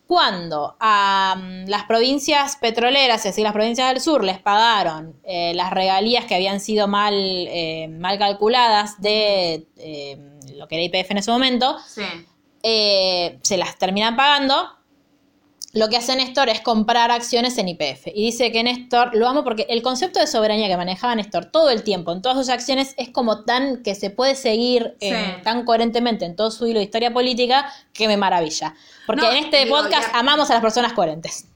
[0.07, 1.35] cuando a
[1.67, 6.35] las provincias petroleras, es decir, las provincias del sur, les pagaron eh, las regalías que
[6.35, 10.17] habían sido mal, eh, mal calculadas de eh,
[10.59, 12.03] lo que era IPF en ese momento, Sí.
[12.63, 14.75] eh, se las terminan pagando.
[15.71, 18.07] Lo que hace Néstor es comprar acciones en IPF.
[18.07, 21.69] Y dice que Néstor, lo amo porque el concepto de soberanía que manejaba Néstor todo
[21.69, 25.65] el tiempo en todas sus acciones es como tan que se puede seguir eh, tan
[25.65, 28.73] coherentemente en todo su hilo de historia política que me maravilla.
[29.05, 31.45] Porque No, en este digo, podcast ya- amamos a las personas coherentes.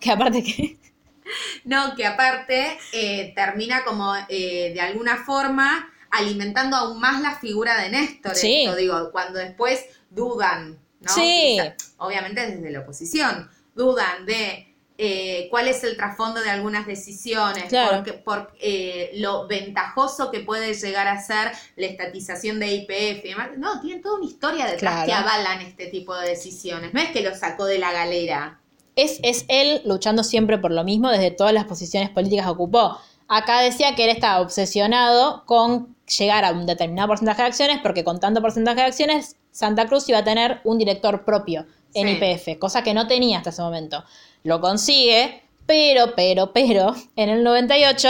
[0.00, 0.78] Que aparte que...
[1.64, 7.80] No, que aparte eh, termina como eh, de alguna forma alimentando aún más la figura
[7.82, 8.36] de Néstor.
[8.36, 8.64] Sí.
[8.64, 11.12] Esto, digo, cuando después dudan, ¿no?
[11.12, 11.58] Sí.
[11.96, 18.04] Obviamente desde la oposición, dudan de eh, cuál es el trasfondo de algunas decisiones, Claro.
[18.24, 23.48] por eh, lo ventajoso que puede llegar a ser la estatización de IPF y demás.
[23.56, 25.06] No, tienen toda una historia detrás Claro.
[25.06, 26.92] que avalan este tipo de decisiones.
[26.94, 28.60] No es que lo sacó de la galera.
[28.94, 32.98] es, es él luchando siempre por lo mismo desde todas las posiciones políticas que ocupó.
[33.26, 38.04] Acá decía que él estaba obsesionado con llegar a un determinado porcentaje de acciones, porque
[38.04, 42.14] con tanto porcentaje de acciones, Santa Cruz iba a tener un director propio en Sí.
[42.14, 44.04] IPF, cosa que no tenía hasta ese momento.
[44.44, 48.08] Lo consigue, pero, pero, pero, en el 98,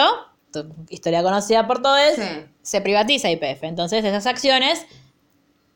[0.53, 2.23] tu- historia conocida por todos, Sí.
[2.63, 3.65] se privatiza IPF.
[3.67, 4.87] Entonces esas acciones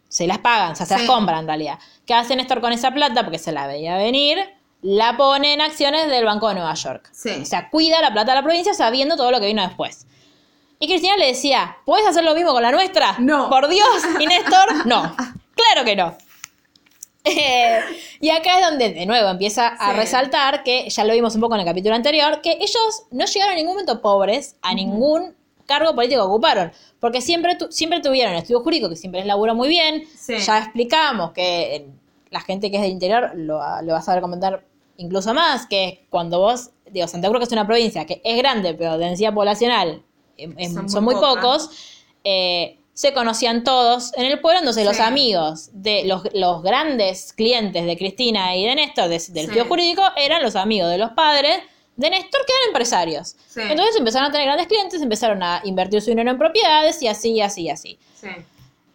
[0.09, 1.01] se las pagan, o sea, se Sí.
[1.01, 1.79] las compran en realidad.
[2.07, 3.25] ¿Qué hace Néstor con esa plata?
[3.25, 4.39] Porque se la veía venir,
[4.83, 7.09] la pone en acciones del Banco de Nueva York.
[7.13, 7.31] Sí.
[7.43, 10.07] O sea, cuida la plata de la provincia sabiendo todo lo que vino después.
[10.79, 13.17] Y Cristina le decía, ¿puedes hacer lo mismo con la nuestra?
[13.19, 13.49] No.
[13.49, 13.87] Por Dios.
[14.21, 15.15] Y Néstor, no.
[15.55, 16.17] Claro que no.
[17.29, 17.81] Eh,
[18.21, 19.97] y acá es donde de nuevo empieza a Sí.
[19.97, 23.55] resaltar que, ya lo vimos un poco en el capítulo anterior, que ellos no llegaron
[23.55, 25.35] en ningún momento pobres a ningún
[25.67, 29.27] cargo político que ocuparon, porque siempre, tu- siempre tuvieron el estudio jurídico, que siempre les
[29.27, 30.39] laburó muy bien, Sí.
[30.39, 31.87] ya explicamos que eh,
[32.31, 34.63] la gente que es del interior lo, lo va a saber comentar
[34.97, 38.75] incluso más, que cuando vos, digo, Santa Cruz que es una provincia que es grande,
[38.75, 40.05] pero densidad poblacional
[40.73, 41.71] Son son, muy pocos,
[42.25, 47.85] eh, se conocían todos en el pueblo, entonces los amigos de los, los grandes clientes
[47.85, 49.39] de Cristina y de Néstor, de- del Sí.
[49.41, 51.59] estudio jurídico, eran los amigos de los padres
[51.97, 53.37] de Néstor, que eran empresarios.
[53.49, 53.61] Sí.
[53.63, 57.33] Entonces empezaron a tener grandes clientes, empezaron a invertir su dinero en propiedades y así,
[57.33, 57.99] y así, y así.
[58.21, 58.29] Sí.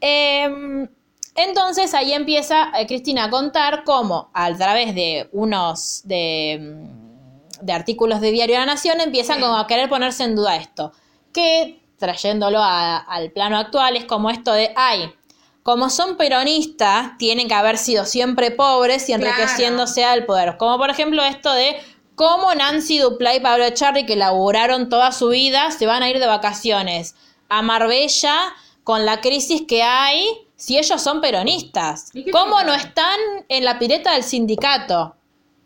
[0.02, 0.88] Eh,
[1.36, 7.74] entonces ahí empieza eh, Cristina a contar cómo a través de unos de, mm, de
[7.74, 9.42] artículos de Diario de la Nación empiezan Sí.
[9.44, 10.92] como a querer ponerse en duda esto.
[11.34, 15.14] Que trayéndolo a- al plano actual es como esto de, ay,
[15.64, 19.28] como son peronistas, tienen que haber sido siempre pobres y Claro.
[19.28, 20.58] enriqueciéndose al poder.
[20.58, 21.78] Como por ejemplo esto de
[22.16, 26.20] cómo Nancy Duplá y Pablo Echarri, que laburaron toda su vida, se van a ir
[26.20, 27.16] de vacaciones
[27.50, 28.36] a Marbella
[28.84, 32.10] con la crisis que hay si ellos son peronistas.
[32.14, 35.16] ¿Y qué ¿Cómo no están en la pileta del sindicato?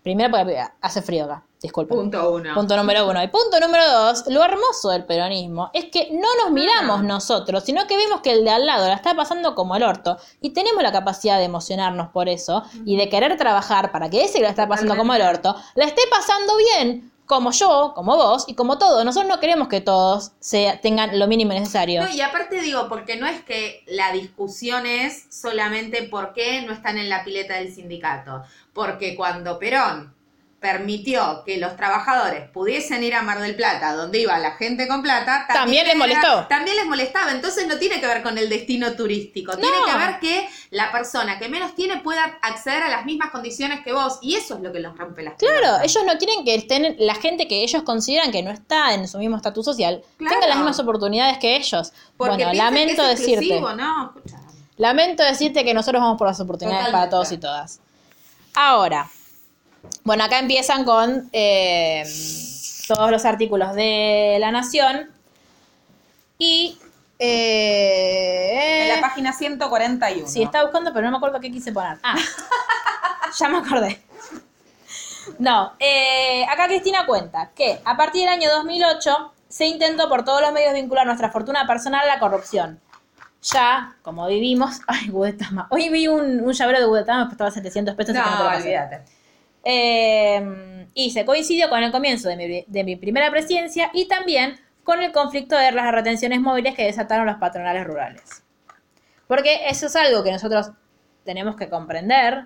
[0.04, 1.98] Primero porque hace frío acá, disculpen.
[1.98, 2.54] Punto uno.
[2.54, 3.22] Punto número uno.
[3.22, 7.86] Y punto número dos, lo hermoso del peronismo es que no nos miramos nosotros, sino
[7.88, 10.18] que vemos que el de al lado la está pasando como el orto.
[10.42, 14.40] Y tenemos la capacidad de emocionarnos por eso y de querer trabajar para que ese
[14.40, 18.46] que la está pasando como el orto, la esté pasando bien, como yo, como vos
[18.48, 19.04] y como todos.
[19.04, 22.04] Nosotros no queremos que todos se, tengan lo mínimo necesario.
[22.04, 26.74] No, y aparte digo, porque no es que la discusión es solamente por qué no
[26.74, 28.44] están en la pileta del sindicato.
[28.74, 30.15] Porque cuando Perón
[30.60, 35.04] permitió que los trabajadores pudiesen ir a Mar del Plata, donde iba la gente con
[35.04, 36.48] plata, También les era- molestó.
[36.48, 37.32] También les molestaba.
[37.32, 39.56] Entonces no tiene que ver con el destino turístico.
[39.58, 43.82] Tiene que ver que la persona que menos tiene pueda acceder a las mismas condiciones
[43.84, 44.18] que vos.
[44.24, 47.14] Y eso es lo que los rompe las Claro, ellos no quieren que estén, la
[47.16, 50.34] gente que ellos consideran que no está en su mismo estatus social, Claro.
[50.34, 51.94] tenga las mismas oportunidades que ellos.
[52.18, 53.62] Porque bueno, piensan que lamento es decirte.
[53.62, 54.14] ¿no?
[54.78, 57.80] Lamento decirte que nosotros vamos por las oportunidades para todos y todas.
[58.56, 59.10] Ahora,
[60.04, 62.04] bueno, acá empiezan con eh,
[62.88, 65.10] todos los artículos de La Nación
[66.38, 66.78] y...
[67.20, 70.28] eh, En la página 141.
[70.28, 71.98] Sí, estaba buscando, pero no me acuerdo qué quise poner.
[72.04, 72.16] Ah,
[73.40, 74.02] ya me acordé.
[75.40, 80.42] No, eh, acá Cristina cuenta que a partir del año 2008 se intentó por todos
[80.42, 82.80] los medios vincular nuestra fortuna personal a la corrupción.
[83.42, 84.80] Ya, como vivimos...
[84.88, 85.68] Ay, Gudetama.
[85.72, 88.16] Hoy vi un, un llavero de Gudetama que costaba 700 pesos.
[88.16, 89.02] y que no te lo olvídate.
[89.66, 94.60] Eh, y se coincidió con el comienzo de mi, de mi primera presidencia y también
[94.84, 98.44] con el conflicto de las retenciones móviles que desataron los patronales rurales.
[99.28, 100.72] Porque eso es algo que nosotros
[101.24, 102.46] tenemos que comprender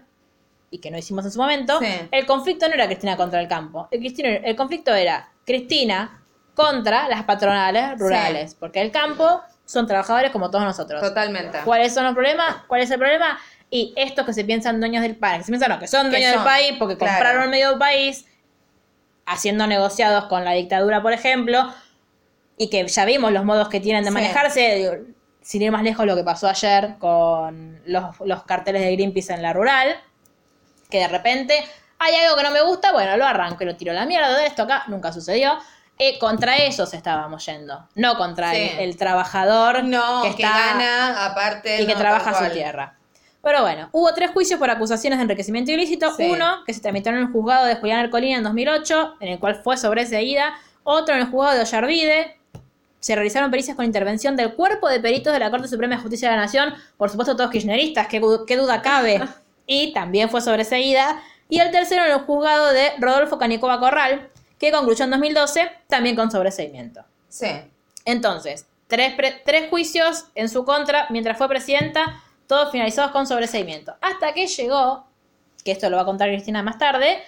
[0.71, 1.77] y que no hicimos en su momento.
[1.79, 1.87] Sí.
[2.11, 3.87] El conflicto no era Cristina contra el campo.
[3.91, 6.23] El, Cristina- el conflicto era Cristina
[6.55, 8.55] contra las patronales rurales.
[8.55, 11.01] Porque el campo son trabajadores como todos nosotros.
[11.01, 11.59] Totalmente.
[11.65, 12.63] ¿Cuáles son los problemas?
[12.67, 13.37] ¿Cuál es el problema?
[13.71, 16.17] Y estos que se piensan dueños del país, que se piensan no, que son Que
[16.17, 17.13] dueños son, del país porque claro.
[17.13, 18.25] compraron el medio país,
[19.25, 21.71] haciendo negociados con la dictadura, por ejemplo,
[22.57, 24.13] y que ya vimos los modos que tienen de Sí.
[24.13, 24.93] manejarse, digo,
[25.41, 29.41] sin ir más lejos lo que pasó ayer con los, los carteles de Greenpeace en
[29.43, 29.95] la rural,
[30.89, 31.63] que de repente
[31.99, 34.35] hay algo que no me gusta, bueno, lo arranco y lo tiro a la mierda
[34.37, 35.59] de esto acá, nunca sucedió.
[35.99, 38.71] Eh, contra ellos estábamos yendo, no contra Sí.
[38.73, 41.81] el, el trabajador No, que que, está gana aparte.
[41.81, 42.95] y que no, trabaja su tierra.
[43.41, 46.13] Pero bueno, hubo tres juicios por acusaciones de enriquecimiento ilícito.
[46.13, 46.29] Sí.
[46.29, 49.55] Uno, que se tramitó en el juzgado de Julián Ercolina en 2008, en el cual
[49.55, 50.55] fue sobreseída.
[50.83, 52.35] Otro en el juzgado de Ollarvide.
[52.99, 56.29] Se realizaron pericias con intervención del cuerpo de peritos de la Corte Suprema de Justicia
[56.29, 56.73] de la Nación.
[56.97, 59.21] Por supuesto, todos kirchneristas, qué, qué duda cabe.
[59.65, 61.21] y también fue sobreseída.
[61.47, 66.15] Y el tercero en el juzgado de Rodolfo Canicoba Corral, que concluyó en 2012, también
[66.15, 67.05] con sobreseimiento.
[67.29, 67.47] Sí.
[68.03, 69.13] Entonces, tres,
[69.45, 73.95] tres juicios en su contra mientras fue presidenta, todos finalizados con sobreseimiento.
[74.01, 75.05] Hasta que llegó,
[75.63, 77.21] que esto lo va a contar Cristina más tarde,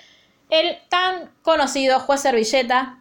[0.50, 2.98] el tan conocido juez Servilleta,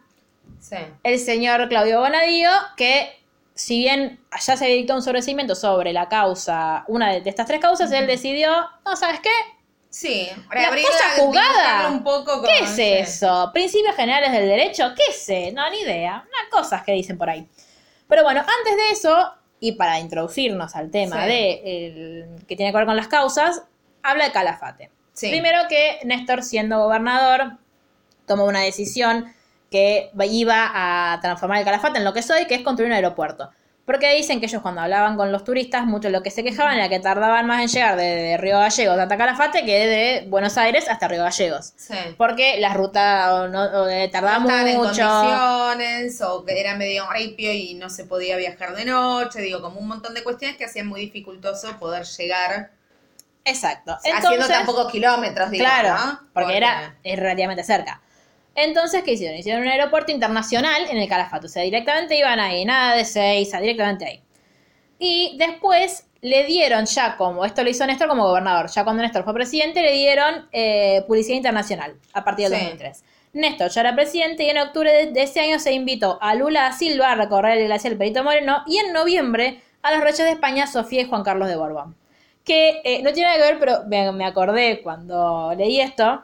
[0.59, 0.75] Sí.
[1.03, 3.19] el señor Claudio Bonadío, que
[3.55, 7.59] si bien ya se dictó un sobreseimiento sobre la causa, una de, de estas tres
[7.59, 8.51] causas, él decidió,
[8.85, 9.31] no, ¿sabes qué?
[9.89, 10.29] Sí.
[10.53, 11.87] La cosa jugada.
[11.89, 12.83] un poco con- ¿Qué es sí.
[12.83, 13.49] eso?
[13.51, 14.93] ¿Principios generales del derecho?
[14.95, 15.51] ¿Qué sé?
[15.51, 16.23] No, ni idea.
[16.27, 17.49] Unas cosas que dicen por ahí.
[18.07, 21.29] Pero bueno, antes de eso, y para introducirnos al tema Sí.
[21.29, 23.63] de el- que tiene que ver con las causas,
[24.03, 24.89] habla de Calafate.
[25.13, 25.29] Sí.
[25.29, 27.57] Primero que Néstor, siendo gobernador,
[28.25, 29.31] tomó una decisión
[29.69, 30.71] que iba
[31.13, 33.49] a transformar el Calafate en lo que es hoy, que es construir un aeropuerto.
[33.91, 36.87] Porque dicen que ellos cuando hablaban con los turistas, mucho lo que se quejaban era
[36.87, 40.87] que tardaban más en llegar de, de Río Gallegos hasta Calafate que de Buenos Aires
[40.87, 41.73] hasta Río Gallegos.
[41.75, 41.93] Sí.
[42.15, 45.01] Porque la ruta o no, o, tardaba no estaban en mucho.
[45.01, 49.81] condiciones o que era medio ripio y no se podía viajar de noche, digo, como
[49.81, 52.71] un montón de cuestiones que hacían muy dificultoso poder llegar
[53.43, 53.97] Exacto.
[54.05, 56.19] haciendo tan pocos kilómetros, digo, claro, ¿no?
[56.31, 57.99] porque era es relativamente cerca.
[58.55, 59.37] Entonces, ¿qué hicieron?
[59.39, 61.45] Hicieron un aeropuerto internacional en el Calafate.
[61.45, 64.21] O sea, directamente iban ahí, nada de Seiza, directamente ahí.
[64.99, 69.23] Y después le dieron ya como, esto lo hizo Néstor como gobernador, ya cuando Néstor
[69.23, 72.65] fue presidente, le dieron eh, publicidad internacional a partir del Sí.
[72.65, 73.03] 2003.
[73.33, 76.63] Néstor ya era presidente y en octubre de, de ese año se invitó a Lula
[76.63, 80.31] da Silva a recorrer el glaciar Perito Moreno y en noviembre a los reyes de
[80.31, 81.95] España, Sofía y Juan Carlos de Borbón.
[82.43, 86.23] Que eh, no tiene nada que ver, pero me, me acordé cuando leí esto,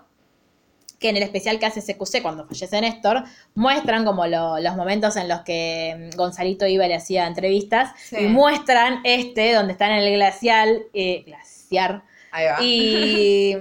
[1.00, 3.24] que en el especial que hace CQC cuando fallece Néstor,
[3.56, 7.92] muestran como lo- los momentos en los que mm, Gonzalito iba y le hacía entrevistas,
[8.10, 8.18] Sí.
[8.20, 12.58] y muestran este, donde están en el glacial, eh, glaciar, Ahí va.
[12.62, 13.56] y,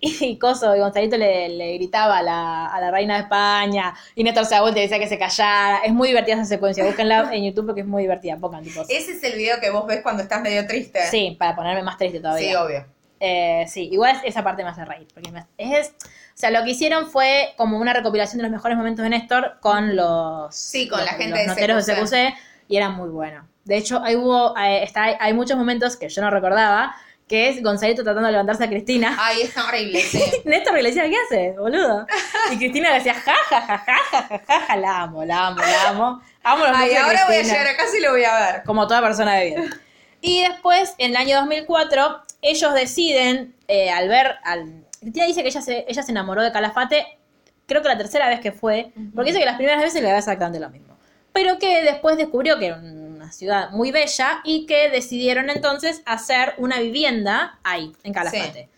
[0.00, 4.24] y Coso, y Gonzalito le, le gritaba a la, a la reina de España, y
[4.24, 5.80] Néstor vuelta y decía que se callara.
[5.84, 8.82] Es muy divertida esa secuencia, búsquenla en YouTube porque es muy divertida, pongan tipo.
[8.88, 11.00] Ese es el video que vos ves cuando estás medio triste.
[11.10, 12.48] Sí, para ponerme más triste todavía.
[12.48, 12.86] Sí, obvio.
[13.20, 15.08] Eh, sí, igual esa parte más de reír.
[15.12, 19.02] Porque es, o sea, lo que hicieron fue como una recopilación de los mejores momentos
[19.02, 20.54] de Néstor con los.
[20.54, 22.34] Sí, con los, noteros de CQC.
[22.68, 23.48] Y era muy bueno.
[23.64, 26.96] De hecho, ahí hubo, eh, está, hay, muchos momentos que yo no recordaba,
[27.28, 29.14] que es Gonzalito tratando de levantarse a Cristina.
[29.18, 30.22] Ay, es horrible, sí.
[30.44, 32.06] Néstor le decía, ¿qué hace boludo?
[32.50, 35.60] Y Cristina le decía, ja, ja, ja, ja, ja, ja, ja, la amo, la amo,
[35.60, 36.22] la amo.
[36.42, 38.62] amo los Ay, ahora voy a llegar acá y lo voy a ver.
[38.64, 39.70] Como toda persona de bien.
[40.20, 44.86] Y después, en el año 2004, ellos deciden, eh, al ver, al...
[45.00, 47.18] Cristina dice que ella se, ella se enamoró de Calafate,
[47.66, 50.18] creo que la tercera vez que fue, porque dice que las primeras veces le daba
[50.18, 50.96] exactamente lo mismo.
[51.32, 56.54] Pero que después descubrió que era una ciudad muy bella y que decidieron entonces hacer
[56.58, 58.68] una vivienda ahí, en Calafate.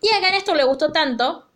[0.00, 1.48] Y a Néstor le gustó tanto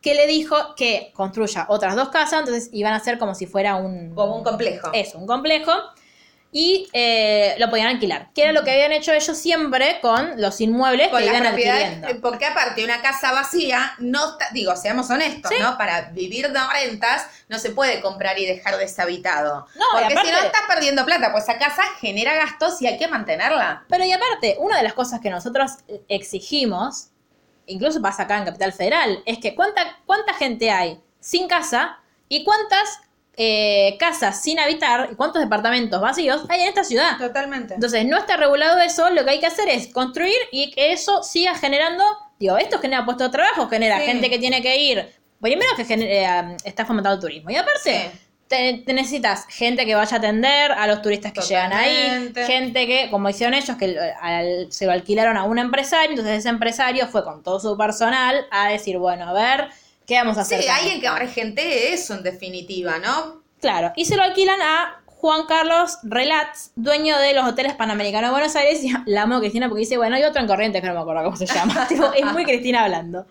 [0.00, 3.76] que le dijo que construya otras dos casas, entonces iban a hacer como si fuera
[3.76, 4.14] un...
[4.14, 4.90] Como un complejo.
[4.92, 5.72] Eso, un complejo.
[6.56, 8.28] Y eh, lo podían alquilar.
[8.32, 11.46] Que era lo que habían hecho ellos siempre con los inmuebles con que las iban
[11.48, 12.06] adquiriendo.
[12.08, 15.60] eh, porque aparte una casa vacía, no está- digo, seamos honestos, Sí.
[15.60, 15.76] ¿no?
[15.76, 19.66] Para vivir de rentas no se puede comprar y dejar deshabitado.
[19.74, 22.98] No, porque aparte- si no estás perdiendo plata, pues esa casa genera gastos y hay
[22.98, 23.82] que mantenerla.
[23.88, 25.72] Pero y aparte, una de las cosas que nosotros
[26.08, 27.08] exigimos,
[27.66, 32.44] incluso pasa acá en Capital Federal, es que cuánta, cuánta gente hay sin casa y
[32.44, 33.00] cuántas
[33.36, 37.18] eh, casas sin habitar y cuántos departamentos vacíos hay en esta ciudad.
[37.18, 37.74] Totalmente.
[37.74, 41.22] Entonces, no está regulado eso, lo que hay que hacer es construir y que eso
[41.22, 42.04] siga generando,
[42.38, 44.04] digo, esto genera puestos de trabajo, genera Sí.
[44.06, 45.08] gente que tiene que ir,
[45.40, 47.80] primero que genera, eh, está fomentando el turismo, y aparte,
[48.12, 48.18] Sí.
[48.46, 52.86] te, te necesitas gente que vaya a atender a los turistas que llegan ahí, gente
[52.86, 56.50] que, como hicieron ellos, que eh, al- se lo alquilaron a un empresario, entonces ese
[56.50, 59.68] empresario fue con todo su personal a decir, bueno, a ver,
[60.06, 60.62] ¿qué vamos a hacer?
[60.62, 63.42] Sí, alguien que ahora gente eso en definitiva, ¿no?
[63.60, 68.32] Claro, y se lo alquilan a Juan Carlos Relats, dueño de los hoteles Panamericanos de
[68.32, 68.84] Buenos Aires.
[68.84, 71.24] Y la amo Cristina porque dice, bueno, hay otro en Corrientes que no me acuerdo
[71.24, 71.86] cómo se llama.
[71.88, 73.26] Tipo, es muy Cristina hablando.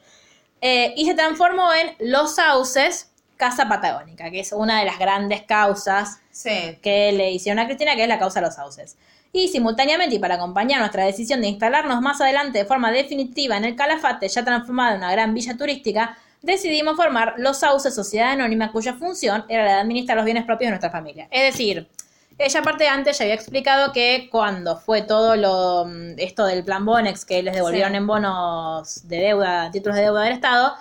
[0.59, 5.43] Eh, y se transformó en Los Sauces, Casa Patagónica, que es una de las grandes
[5.43, 6.79] causas Sí.
[6.81, 8.97] que le hicieron a Cristina, que es la causa de los sauces.
[9.31, 13.65] Y simultáneamente, y para acompañar nuestra decisión de instalarnos más adelante de forma definitiva en
[13.65, 18.71] el Calafate, ya transformado en una gran villa turística, decidimos formar Los Sauces Sociedad Anónima,
[18.71, 21.27] cuya función era la de administrar los bienes propios de nuestra familia.
[21.31, 21.87] Es decir,
[22.37, 26.85] ella aparte antes ya había explicado que cuando fue todo lo mm, esto del plan
[26.85, 27.97] Bonex, que les devolvieron Sí.
[27.97, 30.73] en bonos de deuda, títulos de deuda del Estado,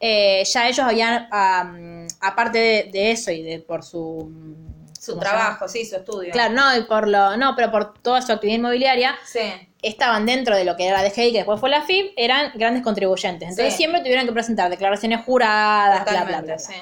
[0.00, 4.32] eh, ya ellos habían, am, aparte de, de eso y de por su...
[5.00, 6.30] Su ¿cómo se trabajo, sí, su estudio.
[6.30, 9.40] Claro, no, y por lo, no, pero por toda su actividad inmobiliaria, Sí.
[9.80, 12.82] estaban dentro de lo que era la DGI, que después fue la FIP, eran grandes
[12.82, 13.48] contribuyentes.
[13.48, 13.78] Entonces Sí.
[13.78, 16.58] siempre tuvieron que presentar declaraciones juradas, bla, bla, bla, Totalmente, bla.
[16.58, 16.74] sí.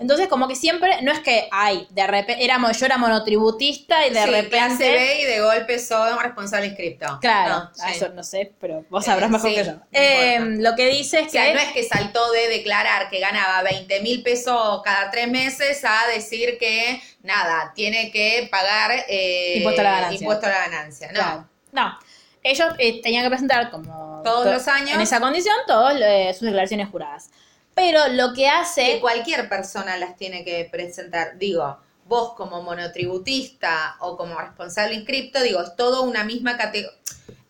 [0.00, 4.10] Entonces, como que siempre, no es que, ay, de repente, éramos, yo era monotributista y
[4.10, 4.48] de Sí, repente.
[4.50, 7.18] clase B y de golpe soy responsable inscripto.
[7.20, 7.96] Claro, No, a sí.
[7.96, 9.72] eso no sé, pero vos Eh, sabrás mejor sí, que yo.
[9.72, 11.54] no Eh, lo que dice es O sea, que.
[11.54, 16.06] no es que saltó de declarar que ganaba 20 mil pesos cada tres meses a
[16.14, 20.18] decir que, nada, tiene que pagar eh, Impuesto a la ganancia.
[20.20, 21.08] impuesto a la ganancia.
[21.08, 21.14] No.
[21.14, 21.48] Claro.
[21.72, 21.98] No.
[22.44, 24.22] Ellos eh, tenían que presentar como.
[24.24, 24.92] Todos to- los años.
[24.94, 25.94] En esa condición, todas
[26.36, 27.30] sus declaraciones juradas.
[27.78, 28.94] Pero lo que hace.
[28.94, 31.38] Que cualquier persona las tiene que presentar.
[31.38, 36.96] Digo, vos como monotributista o como responsable inscripto, digo, es todo una misma categoría.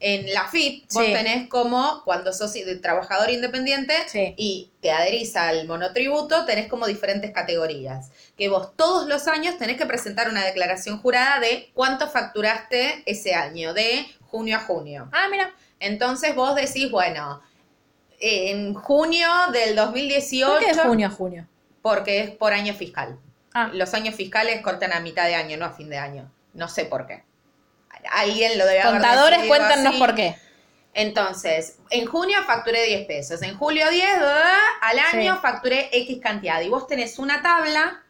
[0.00, 1.12] En la FIP, vos Sí.
[1.12, 4.32] tenés como, cuando sos de trabajador independiente Sí.
[4.36, 8.10] y te adherís al monotributo, tenés como diferentes categorías.
[8.36, 13.34] Que vos todos los años tenés que presentar una declaración jurada de cuánto facturaste ese
[13.34, 15.08] año, de junio a junio.
[15.12, 15.52] Ah, mira.
[15.80, 17.40] Entonces vos decís, bueno,
[18.20, 21.46] en junio del 2018, ¿Por qué junio a junio?
[21.82, 23.18] porque es por año fiscal.
[23.54, 26.30] Ah, Los años fiscales cortan a mitad de año, no a fin de año.
[26.54, 27.24] No sé por qué.
[28.12, 29.98] Alguien lo debe haber contadores, cuéntanos así.
[29.98, 30.36] por qué.
[30.94, 34.56] Entonces, en junio facturé 10 pesos, en julio 10, ¿verdad?
[34.82, 35.40] al año Sí.
[35.42, 36.60] facturé X cantidad.
[36.60, 38.02] Y vos tenés una tabla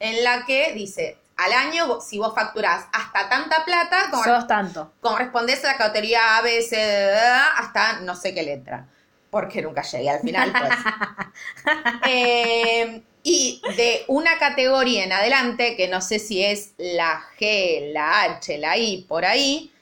[0.00, 4.92] en la que dice, al año, si vos facturás hasta tanta plata, como tanto.
[5.00, 7.16] correspondes a la categoría A, B, C, D,
[7.56, 8.86] hasta no sé qué letra.
[9.34, 10.70] Porque nunca llegué al final, pues.
[12.08, 18.22] Eh, y de una categoría en adelante, que no sé si es la G, la
[18.22, 19.72] H, la I, por ahí,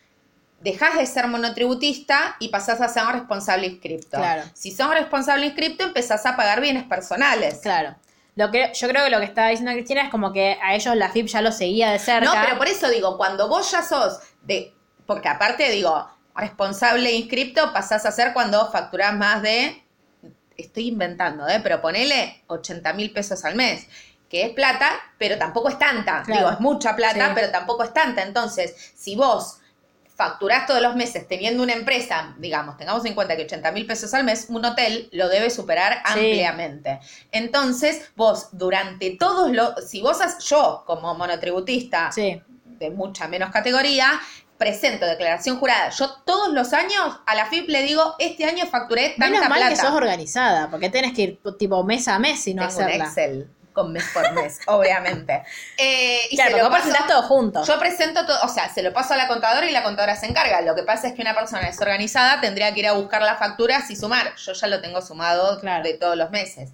[0.61, 4.16] Dejas de ser monotributista y pasás a ser responsable inscripto.
[4.16, 4.44] Claro.
[4.55, 7.59] Si sos responsable inscripto, empezás a pagar bienes personales.
[7.62, 7.96] Claro.
[8.36, 10.96] Lo que, yo creo que lo que estaba diciendo Cristina es como que a ellos
[10.96, 12.32] la FIP ya lo seguía de cerca.
[12.32, 14.72] No, pero por eso digo, cuando vos ya sos de.
[15.05, 19.83] Porque aparte digo, responsable inscripto pasás a ser cuando facturás más de.
[20.57, 21.61] Estoy inventando, ¿eh?
[21.62, 23.87] Pero ponele 80 mil pesos al mes.
[24.28, 26.22] Que es plata, pero tampoco es tanta.
[26.22, 26.41] Claro.
[26.41, 27.33] Digo, es mucha plata, Sí.
[27.35, 28.22] pero tampoco es tanta.
[28.22, 29.59] Entonces, si vos
[30.14, 34.12] facturás todos los meses teniendo una empresa, digamos, tengamos en cuenta que 80 mil pesos
[34.14, 36.11] al mes, un hotel lo debe superar Sí.
[36.12, 37.01] ampliamente.
[37.33, 42.41] Entonces, vos durante todos los, si vos, has- yo como monotributista, Sí.
[42.64, 44.20] de mucha menos categoría,
[44.62, 45.88] presento declaración jurada.
[45.90, 49.58] Yo todos los años a la FIP le digo, este año facturé tanta Menos mal
[49.58, 49.70] plata.
[49.74, 52.84] que sos organizada, porque tenés que ir tipo mes a mes y no Tengo un
[52.86, 53.04] hacerla.
[53.06, 55.42] Excel con mes por mes, obviamente.
[55.78, 57.64] Eh, y Claro, se lo vos paso- presentás todo junto.
[57.64, 60.26] Yo presento todo, o sea, se lo paso a la contadora y la contadora se
[60.26, 60.60] encarga.
[60.60, 63.90] Lo que pasa es que una persona desorganizada tendría que ir a buscar las facturas
[63.90, 64.36] y sumar.
[64.36, 65.82] Yo ya lo tengo sumado Claro.
[65.84, 66.70] de todos los meses.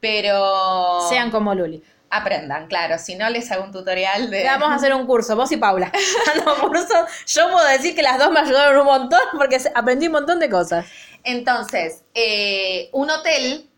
[0.00, 1.82] Pero Sean como Luli.
[2.12, 2.98] Aprendan, claro.
[2.98, 4.44] Si no, les hago un tutorial de...
[4.44, 5.90] Vamos a hacer un curso, vos y Paula.
[6.44, 7.06] no, curso.
[7.26, 10.48] Yo puedo decir que las dos me ayudaron un montón porque aprendí un montón de
[10.50, 10.84] cosas.
[11.24, 13.68] Entonces, eh, un hotel,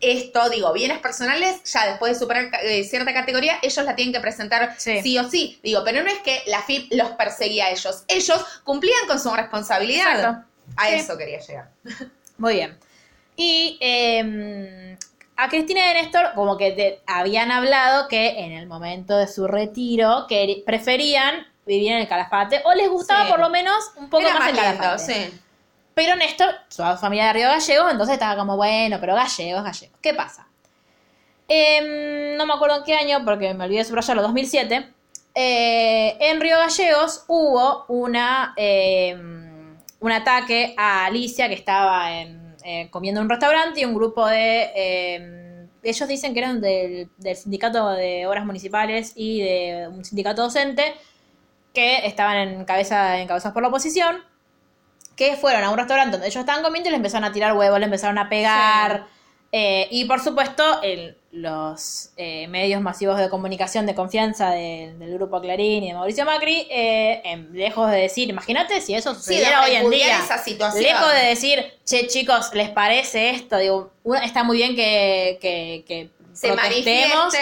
[0.00, 4.20] esto, digo, bienes personales, ya después de superar eh, cierta categoría, ellos la tienen que
[4.20, 5.02] presentar Sí.
[5.02, 5.18] sí.
[5.18, 5.58] o sí.
[5.62, 8.04] Digo, pero no es que la FIP los perseguía a ellos.
[8.08, 10.14] Ellos cumplían con su responsabilidad.
[10.20, 10.44] Exacto.
[10.76, 10.94] A Sí.
[10.94, 11.70] eso quería llegar.
[12.38, 12.78] Muy bien.
[13.36, 14.95] Y eh,
[15.36, 19.46] a Cristina y Néstor, como que te- habían hablado que en el momento de su
[19.46, 23.30] retiro que preferían vivir en el Calafate o les gustaba Sí.
[23.30, 25.14] por lo menos un poco Era más, más el lindo, Calafate.
[25.30, 25.40] sí.
[25.94, 29.98] Pero Néstor, su familia de Río Gallegos, entonces estaba como, bueno, pero gallegos, gallegos.
[30.02, 30.46] ¿Qué pasa?
[31.48, 34.92] Em, no me acuerdo en qué año, porque me olvidé de subrayarlo, 2007.
[35.38, 42.88] eh, en Río Gallegos hubo una, em, un ataque a Alicia que estaba en, eh,
[42.90, 44.70] comiendo en un restaurante y un grupo de...
[44.74, 50.42] em, ellos dicen que eran del, del sindicato de obras municipales y de un sindicato
[50.42, 50.94] docente
[51.72, 54.16] que estaban en cabeza, encabezados por la oposición
[55.14, 57.78] que fueron a un restaurante donde ellos estaban comiendo y le empezaron a tirar huevos,
[57.78, 59.06] le empezaron a pegar.
[59.52, 65.14] Eh, y por supuesto, el- los eh, medios masivos de comunicación de confianza de- del
[65.14, 69.20] grupo Clarín y de Mauricio Macri, eh, em, lejos de decir, imagínate si eso Sí,
[69.20, 70.18] sucediera hoy en día.
[70.18, 70.82] esa situación.
[70.82, 73.58] Lejos de decir, che, chicos, ¿les parece esto?
[73.58, 77.34] Digo, una- está muy bien que, que, que Se protestemos,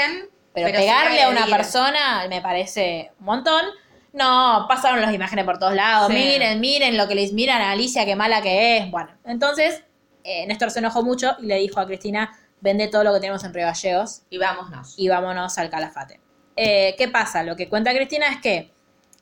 [0.52, 3.64] pero, pegarle a una persona me parece un montón.
[4.12, 6.08] No, pasaron las imágenes por todos lados.
[6.08, 6.14] Sí.
[6.14, 8.90] Miren, miren lo que les miran a Alicia, qué mala que es.
[8.90, 9.82] Bueno, entonces
[10.22, 12.30] eh, Néstor se enojó mucho y le dijo a Cristina,
[12.64, 14.94] vende todo lo que tenemos en Río Gallegos Y vámonos.
[14.96, 16.18] y vámonos al Calafate.
[16.56, 17.42] Eh, ¿Qué pasa?
[17.42, 18.72] Lo que cuenta Cristina es que,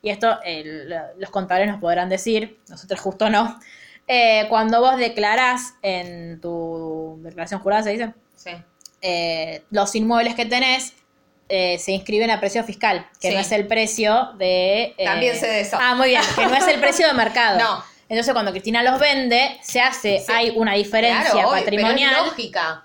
[0.01, 3.59] y esto lo- los contadores nos podrán decir, nosotros justo no,
[4.07, 8.51] eh, cuando vos declarás en tu declaración jurada, se dice, Sí.
[9.01, 10.93] eh, los inmuebles que tenés
[11.49, 13.33] eh, se inscriben a precio fiscal, que Sí.
[13.35, 14.95] no es el precio de...
[14.97, 15.77] eh, También sé de eso.
[15.79, 17.59] Ah, muy bien, que no es el precio de mercado.
[17.63, 17.83] No.
[18.09, 20.31] Entonces cuando Cristina los vende, se hace, Sí.
[20.31, 22.11] hay una diferencia Claro, patrimonial.
[22.11, 22.83] Pero es lógica.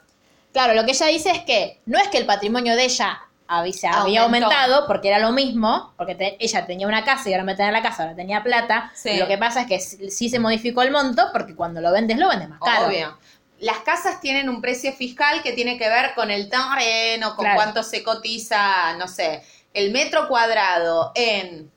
[0.52, 4.22] Claro, lo que ella dice es que no es que el patrimonio de ella había,
[4.22, 7.72] aumentado, porque era lo mismo, porque te- ella tenía una casa y ahora me tenía
[7.72, 8.92] la casa, ahora tenía plata.
[8.94, 9.16] Sí.
[9.16, 12.18] Lo que pasa es que sí sí se modificó el monto, porque cuando lo vendes,
[12.18, 12.88] lo vendes más caro.
[12.88, 13.16] Obvio.
[13.60, 17.56] Las casas tienen un precio fiscal que tiene que ver con el terreno, con Claro.
[17.56, 19.42] cuánto se cotiza, no sé,
[19.74, 21.70] el metro cuadrado en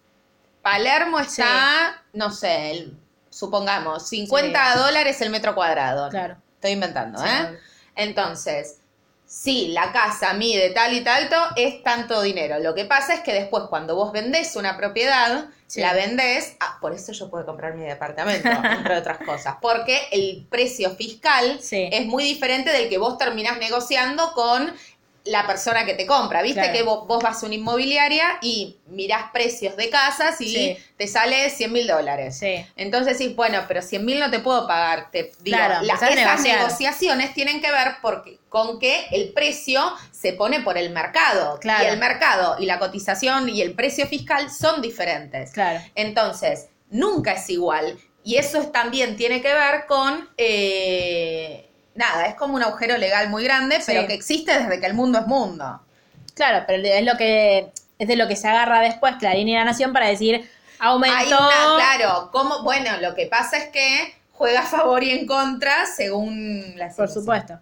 [0.61, 2.97] Palermo está, no sé, el-
[3.29, 6.09] supongamos, 50 dólares el metro cuadrado.
[6.09, 6.35] Claro.
[6.55, 7.59] Estoy inventando, Sí, ¿eh?
[8.01, 8.77] Entonces,
[9.25, 12.59] si la casa mide tal y tanto, es tanto dinero.
[12.59, 15.79] Lo que pasa es que después, cuando vos vendés una propiedad, Sí.
[15.79, 16.57] la vendés.
[16.59, 18.49] Ah, por eso yo puedo comprar mi departamento,
[18.89, 19.55] entre otras cosas.
[19.61, 21.87] Porque el precio fiscal Sí.
[21.93, 24.73] es muy diferente del que vos terminás negociando con
[25.25, 26.41] la persona que te compra.
[26.41, 26.73] Viste Claro.
[26.75, 30.77] que vos, vos vas a una inmobiliaria y mirás precios de casas y Sí.
[30.97, 32.39] te sale 100 mil dólares.
[32.39, 32.65] Sí.
[32.75, 35.11] Entonces sí, bueno, pero 100 mil no te puedo pagar.
[35.11, 39.31] Te, digo, Claro, la- empezás a esas negociaciones tienen que ver porque, con que el
[39.31, 41.59] precio se pone por el mercado.
[41.59, 41.83] Claro.
[41.83, 45.51] Y el mercado y la cotización y el precio fiscal son diferentes.
[45.51, 45.81] Claro.
[45.93, 47.97] Entonces, nunca es igual.
[48.23, 50.29] Y eso es- también tiene que ver con...
[50.37, 53.83] eh, nada, es como un agujero legal muy grande, Sí.
[53.87, 55.81] pero que existe desde que el mundo es mundo.
[56.33, 59.63] Claro, pero es lo que es de lo que se agarra después Clarín y La
[59.65, 61.15] Nación para decir aumentó.
[61.17, 65.27] Hay una, claro, como, bueno, lo que pasa es que juega a favor y en
[65.27, 67.59] contra según la Por supuesto.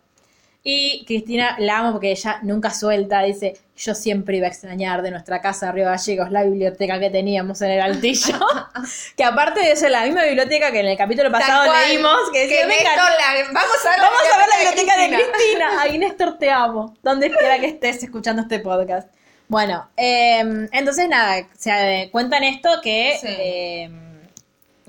[0.72, 5.10] Y Cristina la amo porque ella nunca suelta, dice, yo siempre iba a extrañar de
[5.10, 8.38] nuestra casa de Río Gallegos la biblioteca que teníamos en el altillo.
[9.18, 11.88] que aparte de eso, la misma biblioteca que en el capítulo pasado cual.
[11.88, 14.58] leímos, que, decía, Que "Venga, Néstor la- vamos a ver la Vamos a ver la
[14.70, 15.34] biblioteca de Cristina".
[15.34, 15.70] Cristina.
[15.82, 16.96] Ay, Néstor, te amo.
[17.02, 19.12] Donde quiera que estés escuchando este podcast.
[19.48, 23.18] Bueno, eh, entonces nada, se cuentan esto que.
[23.20, 23.28] Sí.
[23.28, 23.90] eh,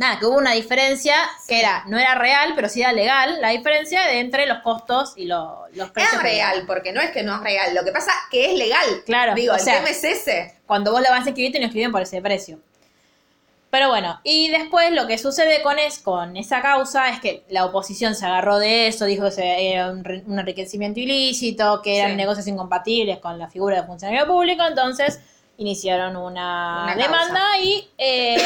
[0.01, 1.15] nada, que hubo una diferencia
[1.47, 5.13] que era, no era real, pero sí era legal, la diferencia de entre los costos
[5.17, 6.15] y lo- los precios.
[6.15, 7.75] Es real, porque no es que no es real.
[7.75, 9.03] Lo que pasa que es legal.
[9.07, 10.55] Claro, Digo, o el sea- tema es ese.
[10.67, 12.59] Cuando vos lo vas a escribir, te lo escriben por ese precio.
[13.71, 17.65] Pero bueno, y después lo que sucede con, es, con esa causa es que la
[17.67, 22.17] oposición se agarró de eso, dijo que era un, un enriquecimiento ilícito, que eran Sí.
[22.17, 25.21] negocios incompatibles con la figura de funcionario público, entonces
[25.61, 28.39] iniciaron una, Una demanda y eh,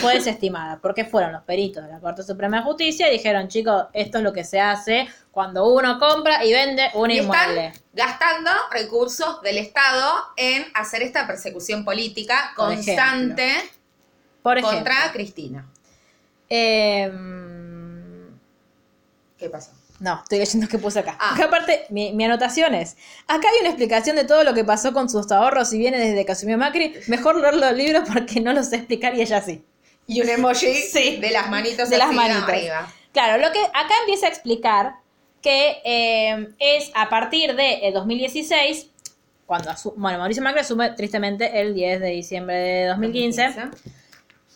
[0.00, 3.86] fue desestimada, porque fueron los peritos de la Corte Suprema de Justicia y dijeron, chicos,
[3.92, 7.66] esto es lo que se hace cuando uno compra y vende un Y inmueble.
[7.66, 13.52] están gastando recursos del Estado en hacer esta persecución política Por constante
[14.42, 15.66] Por ejemplo, contra Cristina.
[16.48, 18.30] em,
[19.36, 19.72] ¿Qué pasó?
[20.00, 21.16] No, estoy leyendo que puse acá.
[21.20, 21.26] Ah.
[21.30, 22.96] Porque aparte, mi, mi anotación es,
[23.28, 26.24] acá hay una explicación de todo lo que pasó con sus ahorros y viene desde
[26.26, 26.94] que asumió Macri.
[27.06, 29.62] Mejor leer los libros porque no los sé explicar y ella sí.
[30.06, 31.18] Y un emoji Sí.
[31.18, 32.48] de las manitos de las manitas.
[32.48, 32.92] arriba.
[33.12, 34.94] Claro, lo que acá empieza a explicar
[35.42, 38.86] que eh, es a partir de eh, 2016,
[39.46, 43.54] cuando asu- bueno, Mauricio Macri asume tristemente el 10 de diciembre de 2015.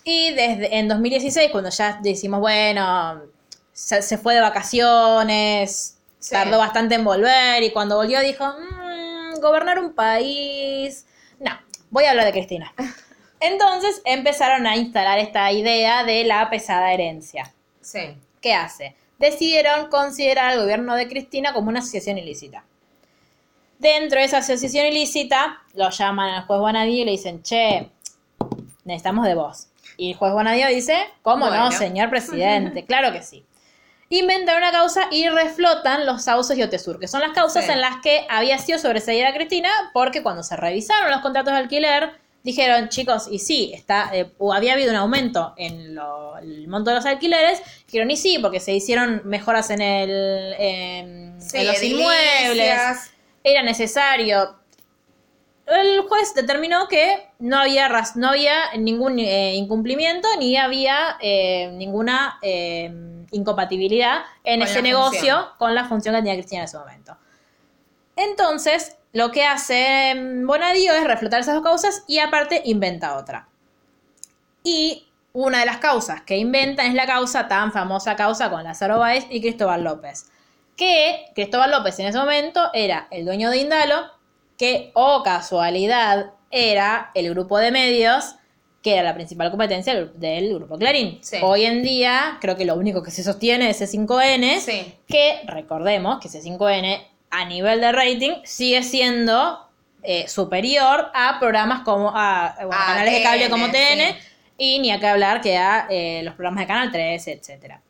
[0.04, 3.22] Y desde en 2016, cuando ya decimos, bueno,
[3.74, 6.30] se, se fue de vacaciones, Sí.
[6.32, 11.04] tardó bastante en volver, y cuando volvió dijo, "Mm, gobernar un país.
[11.38, 11.50] No,
[11.90, 12.72] voy a hablar de Cristina.
[13.40, 17.52] Entonces empezaron a instalar esta idea de la pesada herencia.
[17.82, 18.16] Sí.
[18.40, 18.96] ¿Qué hace?
[19.18, 22.64] Decidieron considerar al gobierno de Cristina como una asociación ilícita.
[23.78, 27.90] Dentro de esa asociación ilícita, lo llaman al juez Bonadío y le dicen, che,
[28.84, 29.66] necesitamos de vos.
[29.98, 31.64] Y el juez Bonadío dice, ¿cómo Bueno.
[31.66, 32.84] no, señor presidente?
[32.86, 33.44] claro que sí.
[34.16, 37.72] Inventan una causa y reflotan los sauces y Otesur, que son las causas Sí.
[37.72, 42.10] en las que había sido sobreseída Cristina, porque cuando se revisaron los contratos de alquiler,
[42.44, 46.90] dijeron, chicos, y sí, está, eh, o había habido un aumento en lo- el monto
[46.90, 51.66] de los alquileres, dijeron, y sí, porque se hicieron mejoras en, el, en, Sí, en
[51.66, 53.10] los inmuebles,
[53.42, 54.56] era necesario.
[55.66, 62.38] El juez determinó que no había, no había ningún eh, incumplimiento ni había eh, ninguna
[62.42, 62.92] eh,
[63.30, 65.44] incompatibilidad en Con ese negocio función.
[65.58, 67.16] con la función que tenía Cristina en ese momento.
[68.16, 73.48] Entonces, lo que hace mm, Bonadío es reflotar esas dos causas y aparte inventa otra.
[74.62, 78.98] Y una de las causas que inventa es la causa, tan famosa causa con Lázaro
[78.98, 80.30] Báez y Cristóbal López.
[80.76, 84.13] Que Cristóbal López en ese momento era el dueño de Indalo,
[84.64, 88.36] que, oh casualidad, era el grupo de medios
[88.82, 91.18] que era la principal competencia del, grupo Clarín.
[91.22, 91.38] Sí.
[91.42, 94.94] Hoy en día, creo que lo único que se sostiene es C5N, Sí.
[95.08, 99.58] que recordemos que C5N a nivel de rating sigue siendo
[100.02, 104.16] eh, superior a programas como a, bueno, A canales de cable TN, como TN sí.
[104.58, 107.80] y ni a qué hablar que a eh, los programas de Canal 3, etcétera.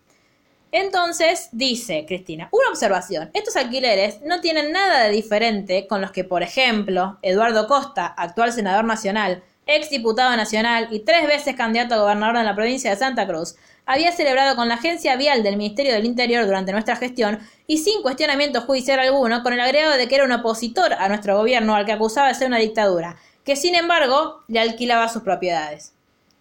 [0.77, 6.25] Entonces, dice Cristina, una observación, estos alquileres no tienen nada de diferente con los que,
[6.25, 11.99] por ejemplo, Eduardo Costa, actual senador nacional, ex diputado nacional y tres veces candidato a
[11.99, 13.55] gobernador en la provincia de Santa Cruz,
[13.87, 18.03] había celebrado con la agencia vial del Ministerio del Interior durante nuestra gestión y sin
[18.03, 21.87] cuestionamiento judicial alguno, con el agregado de que era un opositor a nuestro gobierno al
[21.87, 23.14] que acusaba de ser una dictadura,
[23.45, 25.93] que sin embargo le alquilaba sus propiedades.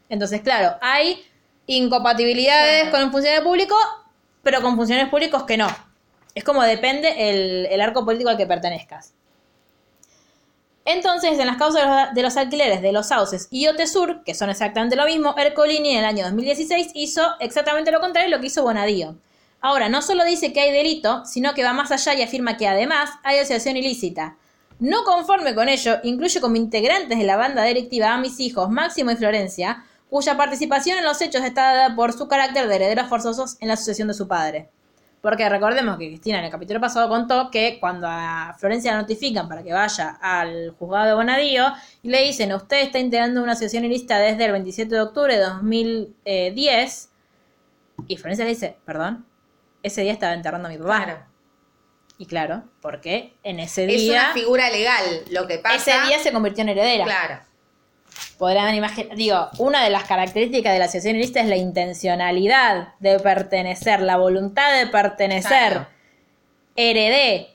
[0.09, 1.23] Entonces, claro, hay
[1.67, 3.75] incompatibilidades con un funcionario público,
[4.43, 5.67] pero con funcionarios públicos que no.
[6.35, 9.13] Es como depende el, el arco político al que pertenezcas.
[10.85, 14.97] Entonces, en las causas de los, alquileres de los sauces y Otesur, que son exactamente
[14.97, 18.63] lo mismo, Ercolini en el año 2016 hizo exactamente lo contrario de lo que hizo
[18.63, 19.15] Bonadío.
[19.61, 22.67] Ahora, no solo dice que hay delito, sino que va más allá y afirma que
[22.67, 24.35] además hay asociación ilícita.
[24.79, 29.11] No conforme con ello, incluye como integrantes de la banda delictiva a mis hijos Máximo
[29.11, 33.57] y Florencia, cuya participación en los hechos está dada por su carácter de herederos forzosos
[33.61, 34.69] en la asociación de su padre.
[35.21, 39.49] Porque recordemos que Cristina en el capítulo pasado contó que cuando a Florencia la notifican
[39.49, 41.65] para que vaya al juzgado de Bonadío
[42.03, 45.41] y le dicen, usted está integrando una asociación ilícita desde el 27 de octubre de
[45.45, 47.09] 2010,
[48.05, 49.25] y Florencia le dice, perdón,
[49.81, 51.05] ese día estaba enterrando a mi papá.
[51.05, 51.25] Claro.
[52.19, 55.75] Y claro, porque en ese Es día, una figura legal lo que pasa.
[55.75, 57.03] ese día se convirtió en heredera.
[57.03, 57.52] Claro.
[58.37, 63.19] Podrán imaginar, digo, una de las características de la asociación ilícita es la intencionalidad de
[63.19, 65.43] pertenecer, la voluntad de pertener.
[65.43, 65.87] Claro.
[66.75, 67.53] Heredé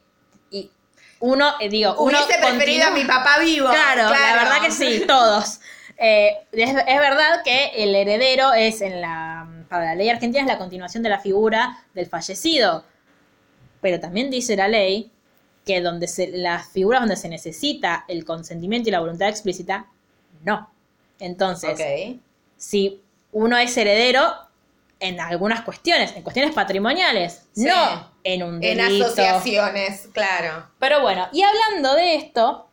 [1.20, 3.68] uno, eh, digo, uno Hubiese preferido a mi papá vivo.
[3.68, 5.60] Claro, la verdad que sí, todos.
[5.96, 10.48] Eh, es, es verdad que el heredero es en la para la ley argentina es
[10.48, 12.84] la continuación de la figura del fallecido.
[13.80, 15.12] Pero también dice la ley
[15.64, 19.86] que donde se, las figuras donde se necesita el consentimiento y la voluntad explícita,
[20.42, 20.70] no.
[21.20, 21.78] Entonces,
[22.56, 24.32] si uno es heredero
[25.00, 27.66] en algunas cuestiones, en cuestiones patrimoniales, Sí.
[27.66, 30.66] no en un En asociaciones, claro.
[30.78, 32.68] Pero bueno, y hablando de esto,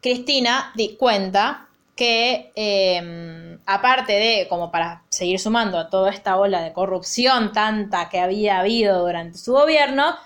[0.00, 6.60] Cristina di cuenta que eh, aparte de, como para seguir sumando a toda esta ola
[6.62, 10.16] de corrupción tanta que había habido durante su gobierno,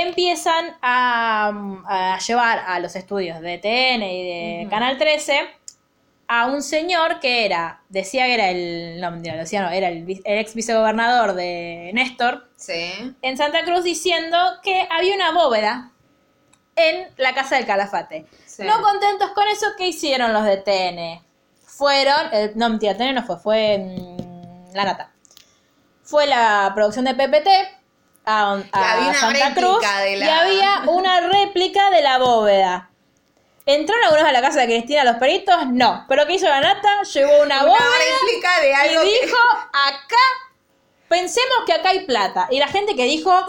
[0.00, 1.52] empiezan a,
[1.86, 4.66] a llevar a los estudios de TN y de.
[4.70, 5.48] Canal 13
[6.26, 10.04] a un señor que era, decía que era el, no mentira, decía no, era el,
[10.24, 13.14] ex vicegobernador de Néstor, Sí.
[13.20, 15.90] en Santa Cruz diciendo que había una bóveda
[16.76, 18.26] en la casa del Calafate.
[18.46, 18.62] Sí.
[18.64, 21.22] No contentos con eso, ¿qué hicieron los de TN?
[21.66, 25.10] Fueron, eh, no mentira, TN no fue, fue mm, La Nata.
[26.02, 27.48] Fue la producción de PPT
[28.24, 32.90] a, a había una Santa Cruz de la- y había una réplica de la bóveda.
[33.66, 35.56] ¿Entraron algunos a la casa de Cristina los peritos?
[35.68, 36.04] No.
[36.08, 37.02] Pero ¿qué hizo la Nata?
[37.02, 37.84] Llevó una, Una bóveda
[38.20, 39.36] réplica de algo y que- dijo,
[39.72, 40.16] acá,
[41.08, 42.46] pensemos que acá hay plata.
[42.50, 43.46] Y la gente que dijo, "Ah,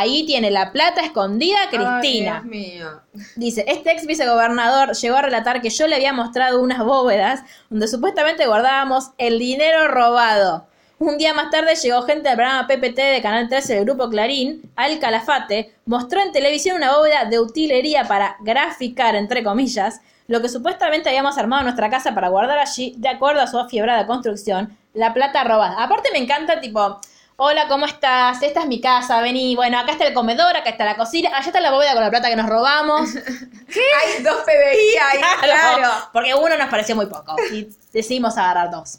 [0.00, 2.42] ahí tiene la plata escondida Cristina.
[2.42, 3.00] Ay, Dios mío.
[3.36, 7.40] Dice, este ex vicegobernador llegó a relatar que yo le había mostrado unas bóvedas
[7.70, 10.67] donde supuestamente guardábamos el dinero robado.
[11.00, 14.68] Un día más tarde llegó gente del programa PPT de Canal 13 del Grupo Clarín,
[14.74, 20.48] al Calafate, mostró en televisión una bóveda de utilería para graficar, entre comillas, lo que
[20.48, 24.76] supuestamente habíamos armado en nuestra casa para guardar allí, de acuerdo a su afiebrada construcción,
[24.92, 25.80] la plata robada.
[25.80, 27.00] Aparte me encanta, tipo,
[27.36, 28.42] hola, ¿cómo estás?
[28.42, 31.46] Esta es mi casa, vení, bueno, acá está el comedor, acá está la cocina, allá
[31.46, 33.14] está la bóveda con la plata que nos robamos.
[33.14, 35.90] Hay dos PBI ahí, claro.
[36.12, 38.98] Porque uno nos pareció muy poco y decidimos agarrar dos.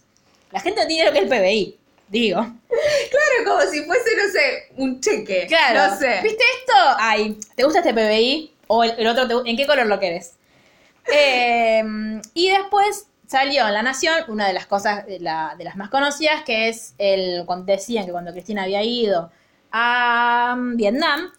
[0.52, 1.80] La gente no tiene lo que es el PBI,
[2.10, 2.42] digo.
[2.42, 5.46] Claro, como si fuese, no sé, un cheque.
[5.48, 5.92] Claro.
[5.94, 6.20] No sé.
[6.24, 6.74] ¿Viste esto?
[7.00, 8.54] Ay, ¿te gusta este PBI?
[8.68, 10.34] O el, el otro, te- ¿en qué color lo querés?
[11.12, 11.84] Eh,
[12.34, 15.90] y después salió en La Nación una de las cosas, de, la- de las más
[15.90, 19.32] conocidas, que es el, cuando decían que cuando Cristina había ido
[19.72, 21.32] a Vietnam,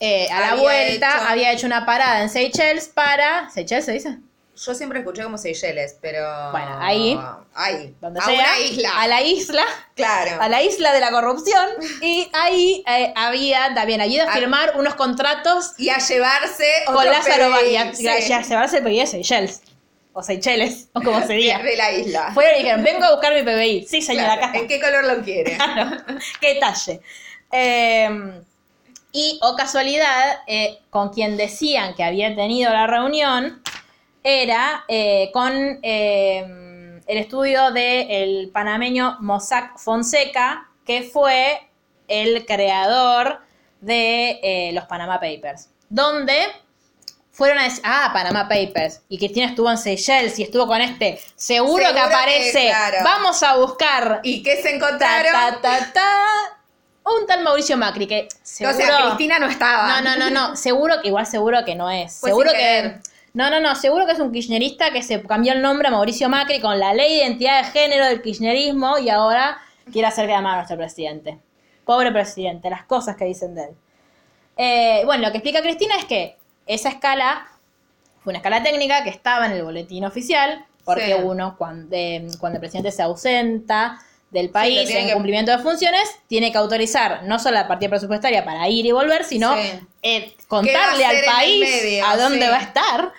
[0.00, 3.50] eh, a la vuelta hecho- había hecho una parada en Seychelles para...
[3.50, 4.18] ¿Seychelles se dice?
[4.64, 6.50] Yo siempre escuché como Seychelles, pero.
[6.50, 7.18] Bueno, ahí.
[7.54, 7.94] Ahí.
[8.00, 8.90] Donde a sea, una isla.
[9.00, 9.62] A la isla.
[9.94, 10.40] Claro.
[10.40, 11.68] a la isla de la corrupción
[12.02, 14.34] y ahí eh, había también ayuda a Ah.
[14.34, 16.64] firmar unos contratos Y a llevarse.
[16.86, 19.62] con Lázaro sí, y a, y a llevarse el PBI de Seychelles
[20.12, 21.58] o Seychelles o como se de, diga.
[21.62, 22.30] de la isla.
[22.34, 23.86] Fueron y dijeron, vengo a buscar mi PBI.
[23.86, 24.58] Sí, señora, Claro, acá.
[24.58, 25.56] ¿En qué color lo quiere?
[25.56, 25.96] Claro,
[26.40, 27.00] qué talle.
[27.52, 28.40] Eh,
[29.12, 33.59] y, o casualidad, eh, con quien decían que había tenido la reunión
[34.22, 41.68] era eh, con eh, el estudio del panameño Mossack Fonseca, que fue
[42.08, 43.40] el creador
[43.80, 46.34] de eh, los Panama Papers, donde
[47.30, 51.18] fueron a decir, ah, Panama Papers, y Cristina estuvo en Seychelles y estuvo con este,
[51.36, 52.98] seguro, Seguro que que, aparece, claro.
[53.02, 55.32] vamos a buscar ¿Y qué se encontraron?
[55.32, 56.60] ta, ta, ta,
[57.04, 58.76] un tal Mauricio Macri que seguro...
[58.76, 60.00] O sea, Cristina no estaba.
[60.00, 62.12] No, no, no, no, seguro que igual seguro que no es.
[62.12, 63.00] Seguro que querer.
[63.32, 66.28] No, no, no, seguro que es un kirchnerista que se cambió el nombre a Mauricio
[66.28, 69.58] Macri con la ley de identidad de género del kirchnerismo y ahora
[69.92, 71.38] quiere hacer quedar mal a nuestro presidente.
[71.84, 73.70] Pobre presidente, las cosas que dicen de él.
[74.56, 77.46] Eh, bueno, lo que explica Cristina es que esa escala
[78.22, 81.22] fue una escala técnica que estaba en el boletín oficial, porque Sí.
[81.22, 83.98] uno, cuando, eh, cuando el presidente se ausenta
[84.30, 88.44] del país en que- cumplimiento de funciones, tiene que autorizar no solo la partida presupuestaria
[88.44, 89.72] para ir y volver, sino Sí.
[90.02, 92.06] eh, contarle al país medio?
[92.06, 92.50] a dónde Sí.
[92.50, 93.12] va a estar.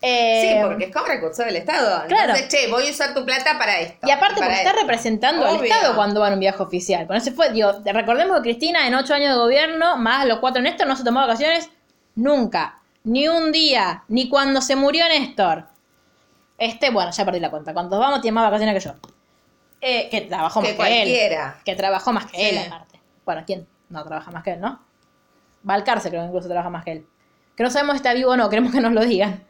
[0.00, 2.04] Sí, Eh, porque es como recurso del Estado.
[2.08, 2.34] Claro.
[2.34, 4.06] Entonces, che, voy a usar tu plata para esto.
[4.06, 4.80] Y aparte porque está esto.
[4.82, 5.64] representando al.
[5.64, 7.06] Estado cuando va en un viaje oficial.
[7.06, 10.60] Por eso fue, digo, recordemos que Cristina en ocho años de gobierno, más los cuatro
[10.60, 11.70] Néstor, no se tomó vacaciones
[12.16, 12.80] nunca.
[13.04, 14.04] Ni un día.
[14.08, 15.64] Ni cuando se murió Néstor.
[16.58, 17.72] Este, bueno, ya perdí la cuenta.
[17.72, 18.20] ¿Cuántos vamos?
[18.20, 18.94] Tiene más vacaciones que yo.
[19.80, 21.34] Eh, que trabajó más Que que, él.
[21.64, 23.00] Que trabajó más que él, aparte.
[23.24, 24.80] Bueno, ¿quién no trabaja más que él, no?
[25.62, 27.06] Valcarce creo que incluso trabaja más que él.
[27.56, 29.44] Que no sabemos si está vivo o no, queremos que nos lo digan.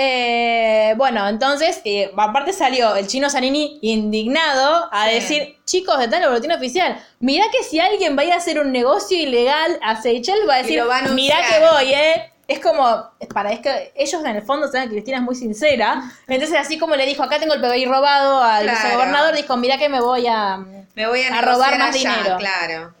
[0.00, 5.14] Eh, bueno, entonces, eh, aparte salió el chino Zanini indignado a Sí.
[5.14, 8.70] decir, chicos, está en el boletín oficial, mirá que si alguien vaya a hacer un
[8.70, 11.42] negocio ilegal a Seychelles va a decir, mirá anunciar".
[11.48, 12.32] que voy, eh.
[12.48, 15.34] Es como, es para, es que ellos en el fondo saben que Cristina es muy
[15.36, 16.02] sincera.
[16.26, 18.78] Entonces, así como le dijo, acá tengo el PBI robado al Claro.
[18.80, 20.56] vicegobernador, dijo, mirá que me voy a...
[20.94, 22.36] Me voy a, a robar más dinero.
[22.38, 22.94] Claro.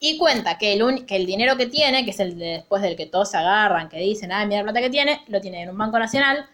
[0.00, 2.82] Y cuenta que el, un- que el dinero que tiene, que es el de- después
[2.82, 5.62] del que todos se agarran, que dicen, ah, mira la plata que tiene, lo tiene
[5.62, 6.48] en un banco nacional,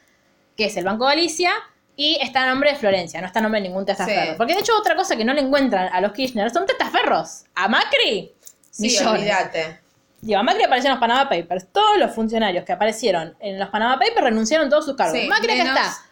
[0.57, 1.53] que es el Banco Galicia,
[1.97, 4.33] y está a nombre de Florencia, no está a nombre de ningún testaferro.
[4.33, 4.37] Sí.
[4.37, 7.45] Porque de hecho otra cosa que no le encuentran a los Kirchner son testaferros.
[7.55, 8.33] A Macri,
[8.71, 9.21] Sí, millones.
[9.21, 9.79] olvídate.
[10.21, 11.67] Digo, a Macri apareció en los Panama Papers.
[11.73, 15.19] Todos los funcionarios que aparecieron en los Panama Papers renunciaron todos sus cargos.
[15.19, 16.05] Sí, Macri acá menos- está.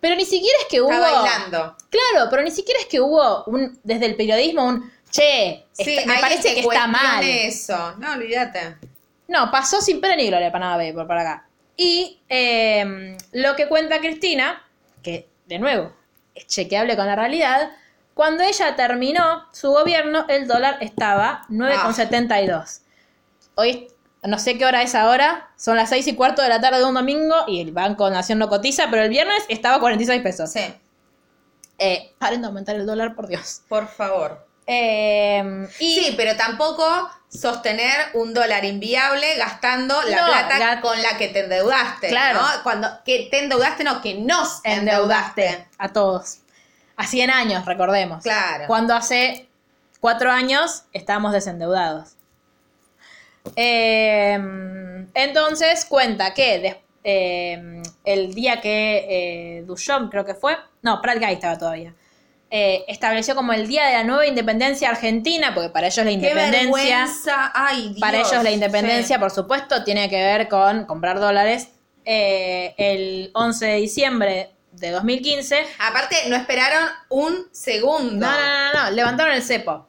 [0.00, 0.90] Pero ni siquiera es que hubo...
[0.90, 1.76] Está bailando.
[1.88, 6.18] Claro, pero ni siquiera es que hubo un, desde el periodismo un che, está- me
[6.20, 7.22] parece que que está mal.
[7.22, 7.94] eso.
[7.98, 8.78] No, olvídate.
[9.28, 11.46] No, pasó sin pena ni gloria Panama Paper por acá.
[11.76, 14.62] Y eh, lo que cuenta Cristina,
[15.04, 15.92] que de nuevo
[16.34, 17.70] es chequeable con la realidad,
[18.14, 22.80] cuando ella terminó su gobierno, el dólar estaba 9,72.
[23.62, 23.86] Hoy,
[24.24, 26.84] no sé qué hora es ahora, son las 6 y cuarto de la tarde de
[26.84, 30.50] un domingo y el Banco Nación no cotiza, pero el viernes estaba a 46 pesos.
[30.50, 30.74] Sí,
[31.78, 33.62] Eh, paren de aumentar el dólar, por Dios.
[33.68, 34.44] por favor.
[34.66, 36.84] Eh, y Sí, pero tampoco
[37.28, 42.08] sostener un dólar inviable gastando la No, plata la- con la que te endeudaste.
[42.08, 42.40] Claro.
[42.40, 42.46] ¿no?
[42.64, 45.46] Cuando que te endeudaste, no, que nos endeudaste.
[45.46, 46.38] endeudaste a todos.
[46.96, 48.22] A 100 años, recordemos.
[48.24, 48.64] Claro.
[48.66, 49.48] Cuando hace
[50.00, 52.14] 4 años estábamos desendeudados.
[53.56, 54.38] Eh,
[55.14, 61.32] entonces cuenta que eh, el día que eh, Duchamp, creo que fue, no, Prat Guy
[61.32, 61.94] estaba todavía,
[62.50, 66.98] eh, estableció como el día de la nueva independencia argentina, porque para ellos la independencia...
[66.98, 67.52] vergüenza.
[67.54, 68.00] Ay, Dios.
[68.00, 69.20] Para ellos la independencia, Sí.
[69.20, 71.68] por supuesto, tiene que ver con comprar dólares.
[72.04, 75.64] Eh, el 11 de diciembre de 2015.
[75.78, 78.26] Aparte, no esperaron un segundo.
[78.26, 79.86] No, no, no, no, levantaron el cepo,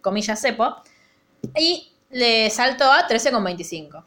[0.00, 0.76] comillas cepo,
[1.58, 4.02] y le saltó a 13,25.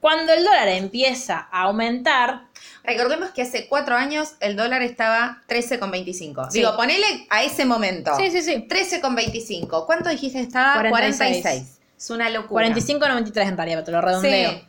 [0.00, 2.46] Cuando el dólar empieza a aumentar,
[2.84, 6.50] Recordemos que hace cuatro años el dólar estaba 13,25.
[6.52, 6.58] Sí.
[6.60, 8.12] Digo, ponele a ese momento.
[8.16, 9.86] sí, sí, sí, 13,25.
[9.86, 10.74] ¿Cuánto dijiste estaba?
[10.88, 11.42] 46.
[11.42, 11.78] 46.
[11.98, 12.68] Es una locura.
[12.68, 14.50] 45,93 en realidad, pero te lo redondeo.
[14.50, 14.64] Sí.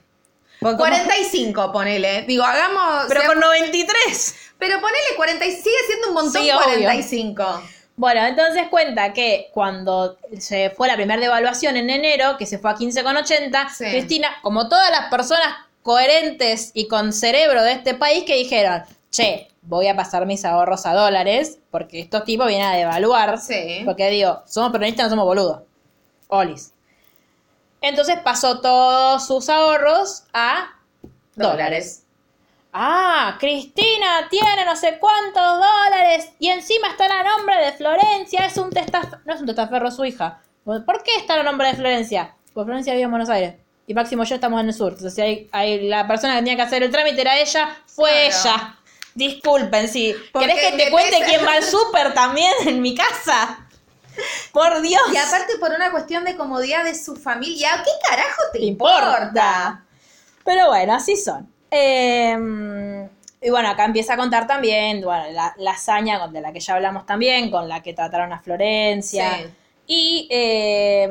[0.59, 2.23] Porque como- 45, ponele.
[2.23, 3.05] Digo, hagamos.
[3.07, 4.35] pero sea- con 93.
[4.57, 6.89] pero ponele 40, y sigue siendo un montón Sí, obvio.
[7.97, 8.01] 45.
[8.01, 12.71] Bueno, entonces cuenta que cuando se fue la primera devaluación en enero, que se fue
[12.71, 13.85] a 15,80, Sí.
[13.85, 15.47] Cristina, como todas las personas
[15.83, 20.85] coherentes y con cerebro de este país, que dijeron, che, voy a pasar mis ahorros
[20.85, 23.39] a dólares, porque estos tipos vienen a devaluar.
[23.39, 23.81] Sí.
[23.85, 25.61] Porque digo, somos peronistas, no somos boludos.
[26.27, 26.73] Olis.
[27.81, 30.71] Entonces pasó todos sus ahorros a
[31.35, 32.03] dólares.
[32.73, 38.45] Ah, Cristina tiene no sé cuántos dólares y encima está a nombre de Florencia.
[38.45, 39.19] Es un testaferro.
[39.25, 40.41] No es un testaferro su hija.
[40.63, 42.35] ¿Por qué está a nombre de Florencia?
[42.53, 43.55] Porque Florencia vive en Buenos Aires.
[43.87, 44.91] Y Máximo y yo estamos en el sur.
[44.91, 48.29] Entonces, si hay, hay- la persona que tenía que hacer el trámite era ella, fue
[48.29, 48.57] Claro.
[48.57, 48.73] ella.
[49.15, 52.93] Disculpen, si Porque querés que te cuente pesa- quién va al súper también en mi
[52.93, 53.65] casa.
[54.51, 55.01] Por Dios.
[55.13, 57.81] Y aparte por una cuestión de comodidad de su familia.
[57.83, 59.13] ¿Qué carajo te te importa?
[59.23, 59.83] importa.
[60.43, 61.51] Pero bueno, así son.
[61.71, 63.07] Eh,
[63.41, 66.75] y bueno, acá empieza a contar también bueno, la, la hazaña de la que ya
[66.75, 69.37] hablamos también, con la que trataron a Florencia.
[69.37, 69.43] Sí.
[69.87, 71.07] Y, eh,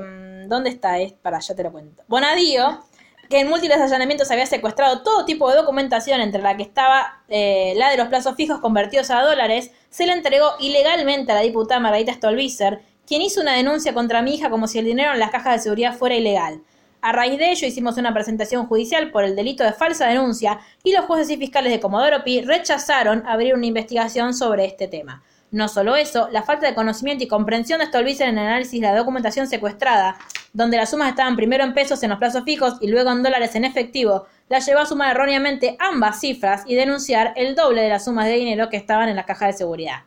[0.48, 0.98] ¿dónde está?
[0.98, 2.02] Es, para, ya te lo cuento.
[2.08, 2.84] Bonadío,
[3.30, 7.74] que en múltiples allanamientos había secuestrado todo tipo de documentación, entre la que estaba eh,
[7.76, 11.80] la de los plazos fijos convertidos a dólares, se la entregó ilegalmente a la diputada
[11.80, 15.30] Margarita Stolbizer, quien hizo una denuncia contra mi hija como si el dinero en las
[15.30, 16.60] cajas de seguridad fuera ilegal.
[17.06, 20.92] A raíz de ello hicimos una presentación judicial por el delito de falsa denuncia y
[20.92, 25.22] los jueces y fiscales de Comodoro Pi rechazaron abrir una investigación sobre este tema.
[25.52, 28.88] No solo eso, la falta de conocimiento y comprensión de Stolbizer en el análisis de
[28.88, 30.18] la documentación secuestrada,
[30.52, 33.54] donde las sumas estaban primero en pesos en los plazos fijos y luego en dólares
[33.54, 38.04] en efectivo, la llevó a sumar erróneamente ambas cifras y denunciar el doble de las
[38.04, 40.00] sumas de dinero que estaban en la caja de seguridad.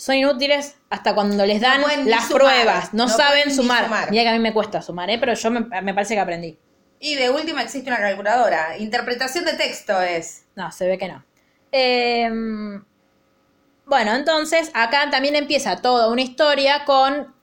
[0.00, 3.84] Son inútiles hasta cuando les dan No las sumar, pruebas, no, no saben sumar.
[3.84, 4.10] sumar.
[4.10, 5.18] Mira que a mí me cuesta sumar, ¿eh?
[5.18, 6.58] pero yo me, me parece que aprendí.
[7.00, 8.78] Y de última existe una calculadora.
[8.78, 10.46] Interpretación de texto es.
[10.54, 11.22] No, se ve que no.
[11.70, 12.82] Em,
[13.84, 17.34] bueno, entonces acá también empieza toda una historia con,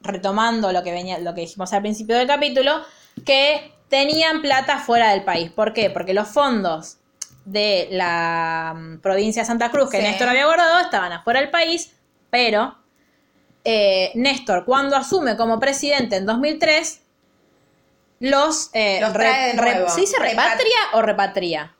[0.00, 2.82] retomando lo que, venía, lo que dijimos al principio del capítulo,
[3.26, 5.50] que tenían plata fuera del país.
[5.50, 5.90] ¿Por qué?
[5.90, 6.96] Porque los fondos
[7.44, 10.02] de la mm, provincia de Santa Cruz que Sí.
[10.02, 11.92] Néstor había guardado estaban afuera del país,
[12.30, 12.76] pero
[13.64, 17.00] eh, Néstor, cuando asume como presidente en 2003,
[18.20, 19.52] los, eh, Los trae.
[19.88, 21.74] ¿Se dice Repat- repatria o repatria?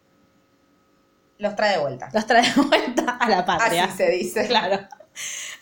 [1.39, 2.09] Los trae de vuelta.
[2.13, 3.85] Los trae de vuelta a la patria.
[3.85, 4.47] Así se dice.
[4.49, 4.81] Claro.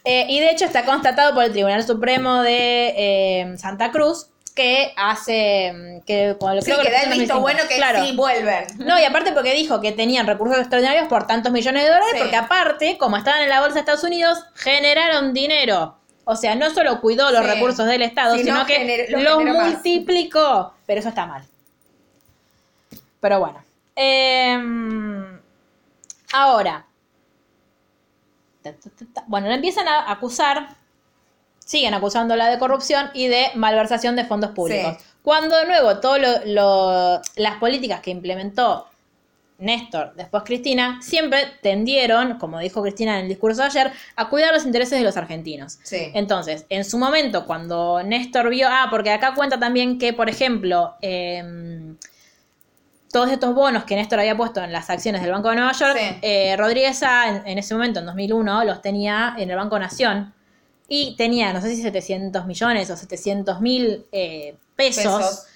[0.04, 4.92] Eh, y de hecho está constatado por el Tribunal Supremo de eh, Santa Cruz que
[4.96, 7.40] hace mm, que Sí, creo que lo da el visto 2005.
[7.40, 8.04] bueno que Claro.
[8.04, 8.64] sí vuelven.
[8.78, 12.18] No, y aparte porque dijo que tenían recursos extraordinarios por tantos millones de dólares, Sí.
[12.18, 15.96] porque aparte, como estaban en la bolsa de Estados Unidos, generaron dinero.
[16.24, 17.50] O sea, no solo cuidó los Sí.
[17.50, 19.66] recursos del Estado, Sino que lo los más.
[19.72, 20.74] multiplicó.
[20.86, 21.42] Pero eso está mal.
[23.20, 23.62] Pero bueno.
[23.96, 25.40] Em,
[26.32, 26.86] ahora.
[29.26, 30.68] Bueno, le empiezan a acusar,
[31.70, 34.96] siguen acusándola de corrupción y de malversación de fondos públicos.
[34.98, 35.04] Sí.
[35.22, 36.20] Cuando de nuevo todas
[37.36, 38.88] las políticas que implementó
[39.58, 44.52] Néstor, después Cristina, siempre tendieron, como dijo Cristina en el discurso de ayer, a cuidar
[44.52, 45.78] los intereses de los argentinos.
[45.84, 46.10] Sí.
[46.14, 50.94] Entonces, en su momento, cuando Néstor vio, ah, porque acá cuenta también que, por ejemplo,
[51.02, 51.96] em,
[53.12, 55.96] todos estos bonos que Néstor había puesto en las acciones del Banco de Nueva York,
[55.96, 56.16] Sí.
[56.22, 60.34] eh, Rodríguez Sá, en, en ese momento, en 2001, los tenía en el Banco Nación
[60.92, 65.46] y tenía, no sé si 700 millones o 700 mil eh, pesos, Pesos.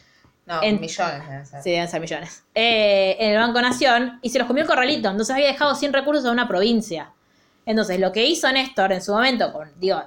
[0.47, 1.63] No, En- millones deben ser.
[1.63, 5.09] sí, deben ser millones, eh, en el Banco Nación y se los comió el corralito,
[5.11, 7.11] entonces había dejado sin recursos a una provincia.
[7.67, 10.01] Entonces, lo que hizo Néstor en su momento, con, digo,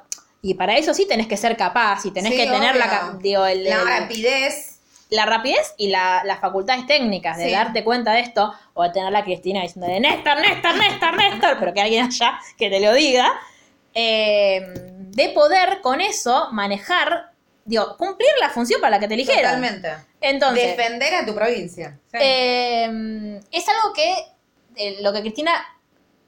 [0.43, 2.97] y para eso sí tenés que ser capaz y tenés Sí, que tener la, obvio.
[3.13, 4.79] ca- digo, el- La el- rapidez.
[5.09, 7.51] la rapidez y la- las facultades técnicas de Sí.
[7.51, 11.57] darte cuenta de esto, o de tener a Cristina diciendo de Néstor, Néstor, Néstor, Néstor,
[11.59, 13.27] pero que alguien allá que te lo diga,
[13.95, 17.31] eh, de poder con eso manejar,
[17.65, 19.41] digo, cumplir la función para la que te eligieron.
[19.43, 19.89] Totalmente.
[20.21, 21.97] Entonces, Defender a tu provincia.
[22.11, 22.17] Sí.
[22.21, 24.13] eh, es algo que
[24.75, 25.53] eh, lo que Cristina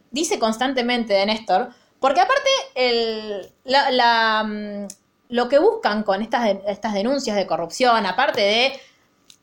[0.09, 1.69] dice constantemente de Néstor,
[1.99, 4.87] porque aparte el, la- la, mm,
[5.29, 8.79] lo que buscan con estas, de- estas denuncias de corrupción, aparte de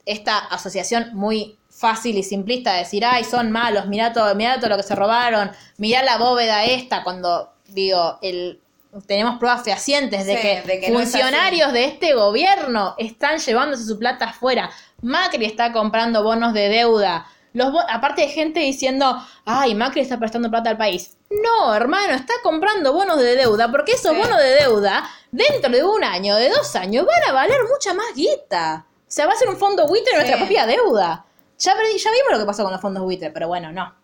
[0.07, 4.71] esta asociación muy fácil y simplista de decir, ay, son malos, mirá todo, mirá todo
[4.71, 8.61] lo que se robaron, mirá la bóveda esta, cuando digo, el,
[9.07, 13.39] tenemos pruebas fehacientes de Sí, que, de que no es funcionarios de este gobierno están
[13.39, 14.71] llevándose su plata afuera.
[15.03, 17.27] Macri está comprando bonos de deuda.
[17.53, 21.17] Los bo- aparte de gente diciendo, ay, Macri está prestando plata al país.
[21.31, 24.19] No, hermano, está comprando bonos de deuda, porque esos Sí.
[24.19, 28.07] bonos de deuda, dentro de un año, de dos años, van a valer mucha más
[28.15, 28.87] guita.
[29.01, 31.25] O sea, va a ser un fondo buitre de nuestra propia deuda.
[31.59, 33.95] Ya, ya vimos lo que pasó con los fondos buitre, pero bueno, no.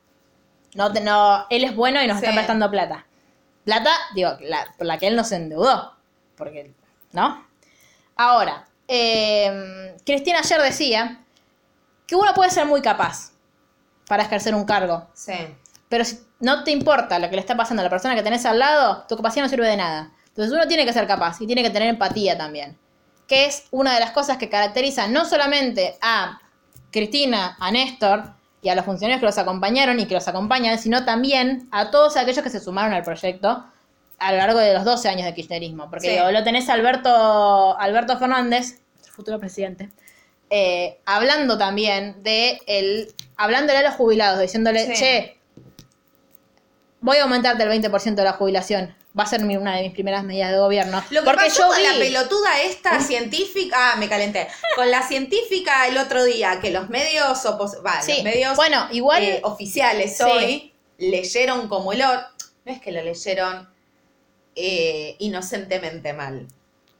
[0.74, 3.04] No, no él es bueno y nos está prestando plata.
[3.64, 5.94] Plata, digo, la, por la que él no se endeudó.
[6.36, 6.72] Porque,
[7.12, 7.46] ¿no?
[8.16, 11.24] Ahora, eh, Cristina ayer decía
[12.06, 13.32] que uno puede ser muy capaz
[14.06, 15.08] para ejercer un cargo.
[15.14, 15.34] Sí.
[15.88, 18.44] Pero si no te importa lo que le está pasando a la persona que tenés
[18.46, 20.12] al lado, tu capacidad no sirve de nada.
[20.28, 22.78] Entonces uno tiene que ser capaz y tiene que tener empatía también.
[23.28, 26.40] Que es una de las cosas que caracteriza no solamente a
[26.90, 31.04] Cristina, a Néstor y a los funcionarios que los acompañaron y que los acompañan, sino
[31.04, 33.64] también a todos aquellos que se sumaron al proyecto
[34.18, 35.90] a lo largo de los 12 años de kirchnerismo.
[35.90, 36.12] Porque Sí.
[36.14, 38.78] digo, lo tenés a Alberto, Alberto Fernández,
[39.10, 39.90] futuro presidente,
[40.48, 44.92] eh, hablando también de el, hablándole a los jubilados, diciéndole, Sí.
[44.94, 45.38] che,
[47.00, 48.94] voy a aumentarte el 20% de la jubilación.
[49.18, 51.04] Va a ser mi- una de mis primeras medidas de gobierno.
[51.10, 54.48] Lo que porque pasó yo con vi, la pelotuda esta científica, ah, me calenté.
[54.74, 58.88] Con la científica el otro día, que los medios opos- va, Sí, los medios bueno,
[58.90, 60.22] igual- eh, oficiales Sí.
[60.24, 62.20] hoy leyeron como el or.
[62.64, 63.68] No es que lo leyeron
[64.54, 66.46] eh, inocentemente mal.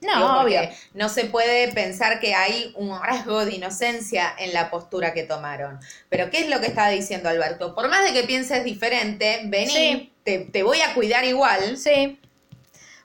[0.01, 0.69] no, Digo, obvio.
[0.93, 5.79] No se puede pensar que hay un rasgo de inocencia en la postura que tomaron.
[6.09, 7.73] Pero ¿qué es lo que está diciendo Alberto?
[7.73, 10.12] Por más de que pienses diferente, vení, Sí.
[10.23, 11.77] Te, te voy a cuidar igual.
[11.77, 12.19] Sí.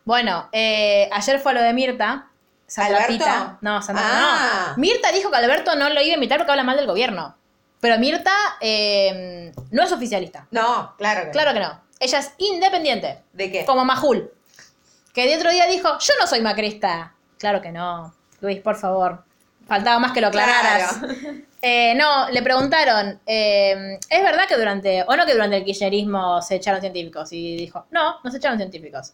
[0.04, 2.28] Bueno, eh, ayer fue lo de Mirta.
[2.66, 3.12] Sandra ¿Alberto?
[3.24, 3.58] Pita.
[3.60, 4.66] No, Sandra Ah.
[4.70, 4.76] no.
[4.78, 7.34] Mirta dijo que Alberto no lo iba a invitar porque habla mal del gobierno.
[7.80, 10.46] Pero Mirta eh, no es oficialista.
[10.50, 11.32] No, claro que no.
[11.32, 11.80] Claro que no.
[12.00, 13.22] Ella es independiente.
[13.32, 13.64] ¿De qué?
[13.64, 14.30] Como Majul.
[15.14, 17.14] Que de otro día dijo, yo no soy macrista.
[17.38, 18.14] Claro que no.
[18.40, 19.24] Luis, por favor.
[19.66, 20.98] Faltaba más que lo aclararas.
[20.98, 21.14] Claro.
[21.61, 26.40] Eh, no, le preguntaron, eh, ¿es verdad que durante, o no que durante el kirchnerismo
[26.40, 27.32] se echaron científicos?
[27.32, 29.12] Y dijo, no, no se echaron científicos.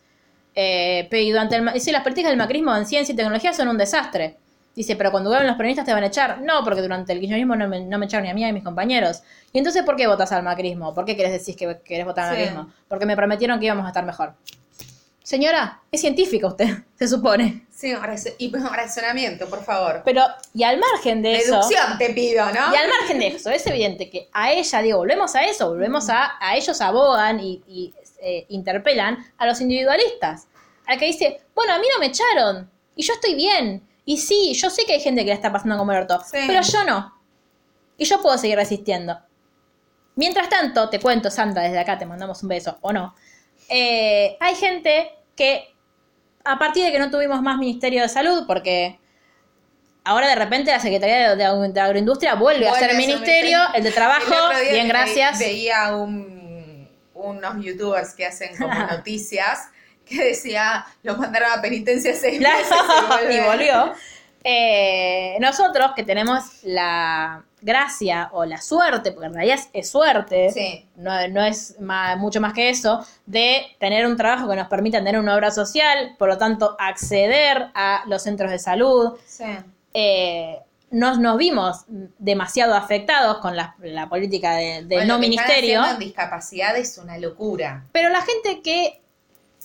[0.54, 3.68] Eh, pero y durante el, dice, las políticas del macrismo en ciencia y tecnología son
[3.68, 4.36] un desastre.
[4.76, 6.40] Dice, pero cuando vuelven los peronistas te van a echar.
[6.42, 8.52] No, porque durante el kirchnerismo no me, no me echaron ni a mí ni a
[8.52, 9.22] mis compañeros.
[9.52, 10.92] Y entonces, ¿por qué votas al macrismo?
[10.94, 12.40] ¿Por qué querés decir que querés votar al Sí.
[12.42, 12.72] macrismo?
[12.88, 14.34] Porque me prometieron que íbamos a estar mejor.
[15.24, 16.68] Señora, es científica usted,
[16.98, 17.66] se supone.
[17.70, 17.94] Sí,
[18.38, 20.02] y razonamiento, por favor.
[20.04, 20.22] Pero,
[20.52, 21.54] y al margen de eso...
[21.54, 22.72] Deducción te pido, ¿no?
[22.72, 26.10] Y al margen de eso, es evidente que a ella, digo, volvemos a eso, volvemos
[26.10, 30.46] a, a ellos abogan y, y, eh, interpelan a los individualistas.
[30.86, 33.82] Al que dice, bueno, a mí no me echaron y yo estoy bien.
[34.04, 36.38] Y sí, yo sé que hay gente que la está pasando como el orto, Sí.
[36.46, 37.18] pero yo no.
[37.96, 39.18] Y yo puedo seguir resistiendo.
[40.16, 43.14] Mientras tanto, te cuento, Sandra, desde acá te mandamos un beso, o no.
[43.68, 45.74] Eh, hay gente que,
[46.44, 48.98] a partir de que no tuvimos más Ministerio de Salud, porque
[50.04, 53.00] ahora de repente la Secretaría de, de Agro- de Agroindustria vuelve, a Vuelve ser a
[53.00, 53.74] ser ministerio, ministerio.
[53.74, 55.38] el de Trabajo, El bien, ve- gracias.
[55.38, 59.68] Veía un- unos youtubers que hacen como noticias
[60.04, 63.94] que decía, lo mandaron a penitencia seis Claro, meses y y volvió.
[64.46, 70.86] Eh, nosotros que tenemos la gracia o la suerte, porque en realidad es, suerte, Sí.
[70.96, 71.76] no, no es
[72.18, 76.14] mucho más que eso, de tener un trabajo que nos permita tener una obra social,
[76.18, 79.44] por lo tanto acceder a los centros de salud, Sí.
[79.94, 80.58] eh,
[80.90, 81.84] nos, nos vimos
[82.18, 85.84] demasiado afectados con la, la política de- Bueno, no que están ministerio.
[85.86, 87.84] en discapacidad es una locura.
[87.92, 89.00] Pero la gente que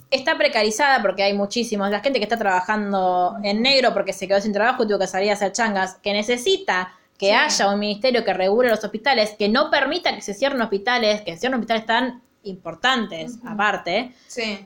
[0.10, 4.40] está precarizada, porque hay muchísimos, la gente que está trabajando en negro porque se quedó
[4.42, 7.32] sin trabajo y tuvo que salir a hacer changas, que necesita que Sí.
[7.34, 11.34] haya un ministerio que regule los hospitales, que no permita que se cierren hospitales, que
[11.34, 14.14] se cierren hospitales tan importantes, aparte.
[14.26, 14.66] Sí.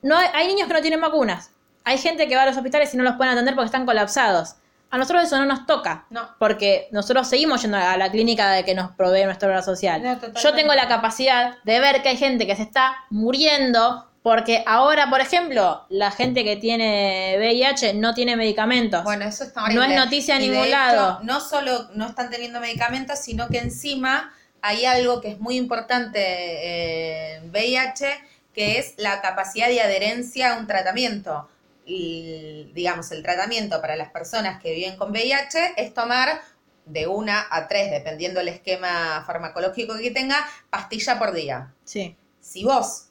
[0.00, 1.50] No hay, hay niños que no tienen vacunas.
[1.84, 4.56] Hay gente que va a los hospitales y no los pueden atender porque están colapsados.
[4.90, 6.06] A nosotros eso no nos toca.
[6.10, 6.28] No.
[6.38, 10.02] Porque nosotros seguimos yendo a la clínica de que nos provee nuestra obra social.
[10.02, 10.18] No.
[10.40, 15.10] Yo tengo la capacidad de ver que hay gente que se está muriendo porque ahora,
[15.10, 19.02] por ejemplo, la gente que tiene VIH no tiene medicamentos.
[19.02, 19.94] Bueno, eso está No horrible.
[19.94, 21.20] es noticia en ningún hecho, lado.
[21.24, 26.20] No solo no están teniendo medicamentos, sino que encima hay algo que es muy importante
[26.20, 28.06] eh, en VIH,
[28.54, 31.48] que es la capacidad de adherencia a un tratamiento.
[31.84, 36.40] Y, digamos, el tratamiento para las personas que viven con VIH es tomar
[36.86, 41.72] de una a tres, dependiendo del esquema farmacológico que tenga, pastilla por día.
[41.84, 42.16] Sí.
[42.40, 43.08] Si vos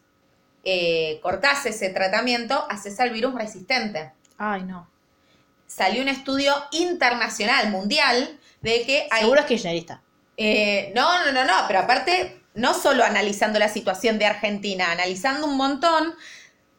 [0.64, 4.90] eh, cortás ese tratamiento, haces al virus resistente Ay, no.
[5.68, 9.22] salió un estudio internacional, mundial, de que hay...
[9.22, 10.02] Seguro es kirchnerista.
[10.38, 15.48] Eh, no, no, no, no, pero aparte, no solo analizando la situación de Argentina, analizando
[15.48, 16.14] un montón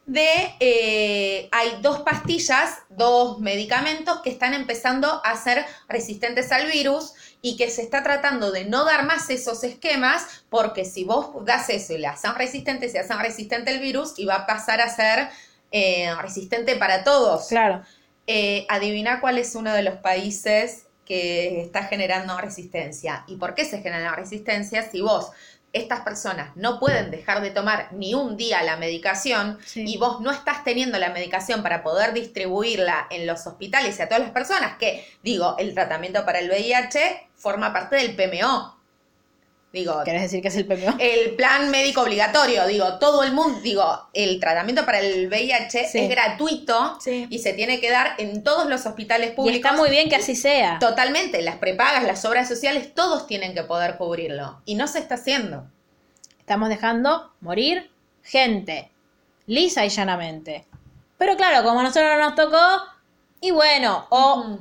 [0.05, 0.55] de...
[0.59, 7.13] eh, hay dos pastillas, dos medicamentos que están empezando a ser resistentes al virus
[7.45, 11.69] y que se está tratando de no dar más esos esquemas porque si vos das
[11.69, 14.87] eso y le hacen resistente, se hacen resistente el virus y va a pasar a
[14.87, 15.27] ser
[15.69, 17.49] eh, resistente para todos.
[17.49, 17.83] Claro.
[18.27, 23.25] Eh, adivina cuál es uno de los países que está generando resistencia.
[23.27, 24.89] ¿Y por qué se genera resistencia?
[24.89, 25.31] Si vos,
[25.73, 29.83] estas personas no pueden dejar de tomar ni un día la medicación Sí.
[29.87, 34.07] y vos no estás teniendo la medicación para poder distribuirla en los hospitales y a
[34.07, 38.77] todas las personas, que digo, el tratamiento para el VIH forma parte del PMO.
[39.73, 40.95] Digo, ¿Querés decir que es el PMO?
[40.99, 45.97] el plan médico obligatorio, digo, todo el mundo, digo, el tratamiento para el VIH Sí.
[45.97, 47.25] es gratuito Sí.
[47.27, 49.71] y se tiene que dar en todos los hospitales Y públicos.
[49.71, 50.77] está muy bien que así sea.
[50.77, 54.61] Totalmente, las prepagas, las obras sociales, todos tienen que poder cubrirlo.
[54.65, 55.65] Y no se está haciendo.
[56.37, 57.89] Estamos dejando morir
[58.21, 58.91] gente,
[59.47, 60.65] lisa y llanamente.
[61.17, 62.83] Pero claro, como a nosotros no nos tocó,
[63.41, 64.59] y bueno, o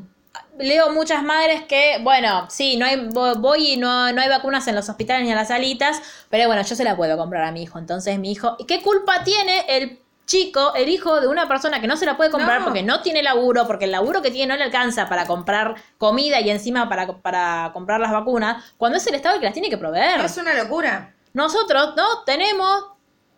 [0.58, 4.66] leo muchas madres que, bueno, sí, no hay, vo- voy y no, no hay vacunas
[4.68, 6.00] en los hospitales ni en las salitas,
[6.30, 7.78] pero bueno, yo se la puedo comprar a mi hijo.
[7.78, 11.88] Entonces mi hijo, ¿y qué culpa tiene el chico, el hijo de una persona que
[11.88, 12.66] no se la puede comprar No.
[12.66, 16.40] porque no tiene laburo, porque el laburo que tiene no le alcanza para comprar comida
[16.40, 19.68] y encima para, para comprar las vacunas, cuando es el Estado el que las tiene
[19.68, 20.20] que proveer?
[20.20, 21.12] Es una locura.
[21.32, 22.86] Nosotros no tenemos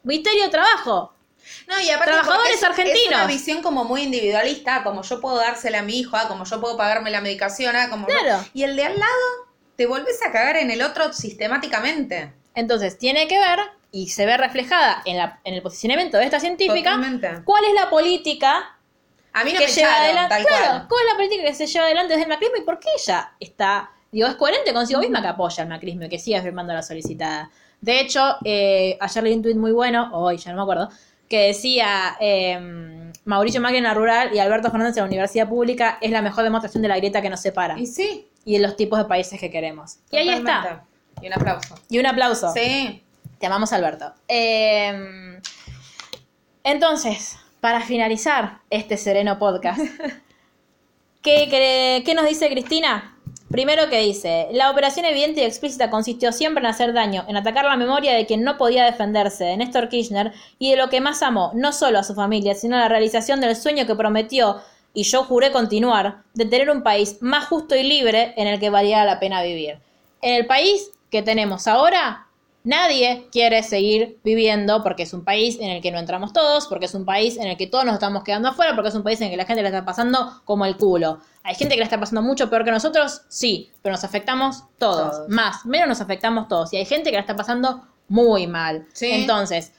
[0.03, 1.14] misterio de trabajo.
[1.69, 2.99] No, y aparte Trabajadores es- argentinos.
[3.03, 6.45] Es una visión como muy individualista, como yo puedo dársela a mi hijo, ah, como
[6.45, 8.45] yo puedo pagarme la medicación, ah, como Claro.
[8.55, 12.33] Y el de al lado, te volvés a cagar en el otro sistemáticamente.
[12.55, 13.59] Entonces, tiene que ver,
[13.91, 17.43] y se ve reflejada en, la, en el posicionamiento de esta científica, Totalmente.
[17.45, 18.77] cuál es la política
[19.33, 20.35] A mí no que me lleva echaron, adelante.
[20.35, 20.87] tal Claro, cual.
[20.89, 23.33] ¿cuál es la política que se lleva adelante desde el macrismo y por qué ella
[23.41, 26.83] está, digo, es coherente consigo misma que apoya el macrismo y que sigue firmando la
[26.83, 27.51] solicitada?
[27.81, 30.89] De hecho, eh, ayer leí un tuit muy bueno, hoy ya no me acuerdo,
[31.35, 35.99] que decía eh, Mauricio Macri en la rural y Alberto Fernández en la universidad pública
[36.01, 38.29] es la mejor demostración de la grieta que nos separa Y sí.
[38.45, 39.99] y de los tipos de países que queremos.
[40.13, 40.85] Y ahí está.
[41.21, 41.75] Y un aplauso.
[41.89, 42.53] Y un aplauso.
[42.53, 43.03] Sí.
[43.41, 44.15] Te amamos, Alberto.
[44.29, 45.41] Eh,
[46.63, 49.81] entonces, para finalizar este sereno podcast,
[51.21, 53.14] ¿qué, qué, qué nos dice Cristina?
[53.55, 57.65] Primero que dice, la operación evidente y explícita consistió siempre en hacer daño, en atacar
[57.65, 61.23] la memoria de quien no podía defenderse, de Néstor Kirchner, y de lo que más
[61.23, 64.61] amó, no solo a su familia, sino a la realización del sueño que prometió,
[64.93, 68.71] y yo juré continuar, de tener un país más justo y libre en el que
[68.71, 69.79] valiera la pena vivir.
[70.21, 72.24] En el país que tenemos ahora,
[72.65, 76.87] Nadie quiere seguir viviendo porque es un país en el que no entramos todos, porque
[76.87, 79.21] es un país en el que todos nos estamos quedando afuera, porque es un país
[79.21, 81.21] en el que la gente le está pasando como el culo.
[81.43, 85.11] Hay gente que le está pasando mucho peor que nosotros, sí, pero nos afectamos todos.
[85.11, 85.29] Todos.
[85.29, 86.73] Más, menos nos afectamos todos.
[86.73, 88.87] Y hay gente que la está pasando muy mal.
[88.95, 89.11] Sí.
[89.11, 89.73] Entonces,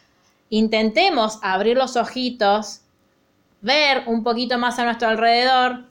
[0.51, 2.81] intentemos abrir los ojitos,
[3.61, 5.85] ver un poquito más a nuestro alrededor,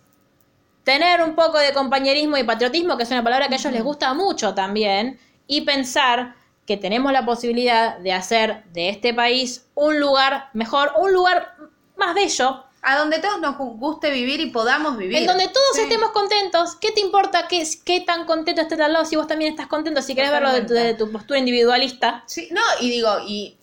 [0.84, 3.82] tener un poco de compañerismo y patriotismo, que es una palabra que a ellos les
[3.82, 5.18] gusta mucho también,
[5.48, 6.36] y pensar
[6.66, 11.56] que tenemos la posibilidad de hacer de este país un lugar mejor, un lugar
[11.96, 15.16] más bello, A donde todos nos gu- guste vivir y podamos vivir.
[15.18, 15.80] en donde todos Sí.
[15.82, 16.76] estemos contentos.
[16.76, 20.02] ¿Qué te importa qué, qué tan contento estés al lado si vos también estás contento?
[20.02, 22.22] Si querés verlo de tu, de tu postura individualista.
[22.26, 23.56] Sí, no, y digo, y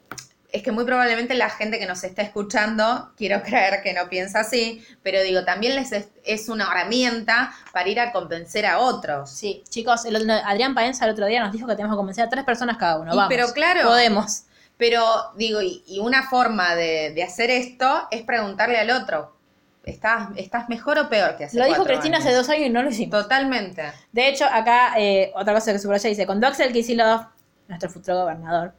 [0.52, 4.42] es que muy probablemente la gente que nos está escuchando, quiero creer que no piensa
[4.42, 9.30] así, pero digo, también les es, es una herramienta para ir a convencer a otros.
[9.30, 12.30] Sí, chicos, el Adrián Paenza el otro día nos dijo que tenemos que convencer a
[12.30, 13.14] tres personas cada uno.
[13.14, 13.88] Y Vamos, pero claro.
[13.88, 14.44] Podemos.
[14.78, 19.36] Pero digo, y, y una forma de, de hacer esto es preguntarle al otro,
[19.84, 22.28] ¿estás, estás mejor o peor que hace Lo dijo Cristina años?
[22.28, 23.22] hace dos años y no lo hicimos.
[23.22, 23.84] Totalmente.
[24.12, 27.28] De hecho, acá eh, otra cosa que subraya dice, con Doxel Kisilov,
[27.68, 28.74] nuestro futuro gobernador,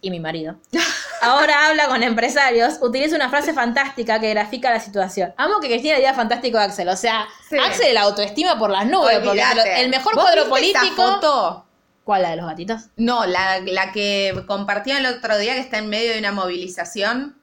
[0.00, 0.56] y mi marido,
[1.22, 5.34] ahora habla con empresarios, utiliza una frase fantástica que grafica la situación.
[5.36, 6.88] Amo que Cristina le diga fantástico a Axel.
[6.88, 7.56] O sea, Sí.
[7.58, 9.80] Axel la autoestima por las nubes, Olvídate.
[9.80, 10.94] el mejor ¿Vos cuadro político...
[10.96, 11.64] foto?
[12.04, 12.82] ¿Cuál, la de los gatitos?
[12.96, 17.36] No, la, la que compartía el otro día que está en medio de una movilización.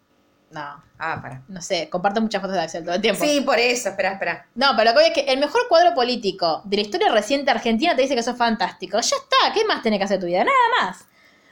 [0.51, 1.41] No, Ah, para.
[1.49, 3.23] no sé, comparto muchas fotos de Axel todo el tiempo.
[3.25, 4.47] Sí, por eso, espera, espera.
[4.55, 7.51] No, pero lo que voy es que el mejor cuadro político de la historia reciente
[7.51, 8.97] argentina te dice que eso es fantástico.
[9.01, 10.45] Ya está, ¿qué más tiene que hacer tu vida?
[10.45, 11.05] Nada más.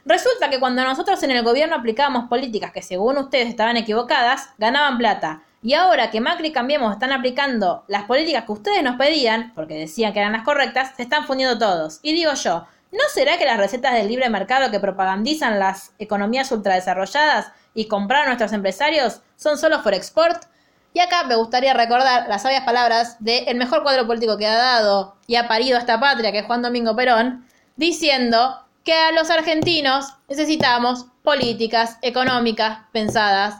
[0.06, 4.98] Resulta que cuando nosotros en el gobierno aplicábamos políticas que según ustedes estaban equivocadas, ganaban
[4.98, 5.42] plata.
[5.62, 9.78] Y ahora que Macri y Cambiemos están aplicando las políticas que ustedes nos pedían, porque
[9.78, 12.00] decían que eran las correctas, se están fundiendo todos.
[12.02, 16.52] Y digo yo, ¿no será que las recetas del libre mercado que propagandizan las economías
[16.52, 20.44] ultradesarrolladas y comprar a nuestros empresarios son solo for export?
[20.92, 25.16] Y acá me gustaría recordar las sabias palabras del mejor cuadro político que ha dado
[25.26, 29.30] y ha parido a esta patria, que es Juan Domingo Perón, diciendo que a los
[29.30, 33.56] argentinos necesitamos políticas económicas pensadas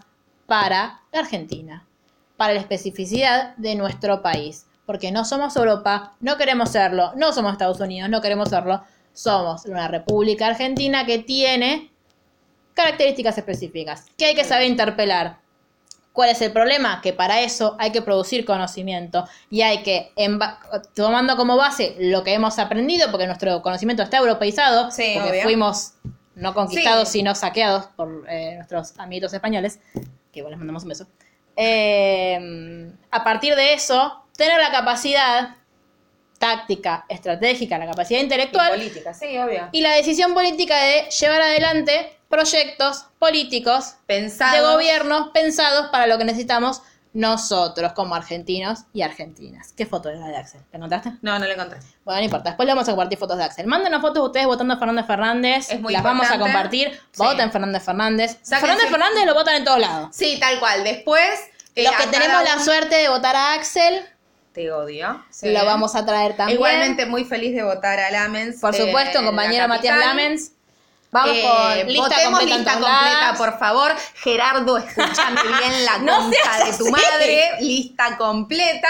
[0.47, 1.87] para la Argentina,
[2.37, 4.67] para la especificidad de nuestro país.
[4.85, 8.83] Porque no somos Europa, no queremos serlo, no somos Estados Unidos, no queremos serlo,
[9.15, 11.91] somos una república argentina que tiene
[12.75, 15.39] características específicas que hay que saber interpelar.
[16.15, 17.01] ¿Cuál es el problema?
[17.03, 20.13] Que para eso hay que producir conocimiento y hay que,
[20.95, 25.43] tomando como base lo que hemos aprendido, porque nuestro conocimiento está europeizado, Sí, porque obvio.
[25.43, 25.95] fuimos
[26.37, 27.19] no conquistados, Sí.
[27.19, 29.81] sino saqueados por eh, nuestros amiguitos españoles,
[30.33, 31.07] que bueno, les mandamos un beso.
[31.57, 35.57] Eh, a partir de eso, tener la capacidad
[36.39, 39.69] táctica, estratégica, la capacidad intelectual política, sí, obvio.
[39.73, 46.25] y la decisión política de llevar adelante proyectos políticos de gobiernos pensados para lo que
[46.25, 46.83] necesitamos
[47.13, 49.73] nosotros como argentinos y argentinas.
[49.77, 50.61] ¿Qué foto era la de Axel?
[50.73, 51.13] ¿La encontraste?
[51.23, 51.79] No, no lo encontré.
[52.05, 52.51] Bueno, no importa.
[52.51, 53.67] Después le vamos a compartir fotos de Axel.
[53.69, 55.71] Mándenos fotos ustedes votando a Fernández Fernández.
[55.71, 56.91] Es muy Las vamos a compartir.
[57.13, 57.23] Sí.
[57.23, 58.39] Voten Fernández Fernández.
[58.43, 60.09] Sáquense- Fernández Fernández lo votan en todos lados.
[60.13, 60.83] Sí, tal cual.
[60.83, 61.39] Después.
[61.77, 64.01] eh, Los que tenemos la uno- suerte de votar a Axel,
[64.53, 65.25] Te odio.
[65.31, 65.51] Sí.
[65.53, 66.57] lo vamos a traer también.
[66.57, 68.61] Igualmente muy feliz de votar a Lamens.
[68.61, 69.99] Por eh, supuesto, la compañero Matías.
[69.99, 70.51] Lamens.
[71.15, 73.93] Vamos Eh, con lista votemos completa lista completa, por favor.
[74.17, 77.51] Gerardo, escúchame bien la No concha seas de tu madre.
[77.61, 78.89] Lista completa.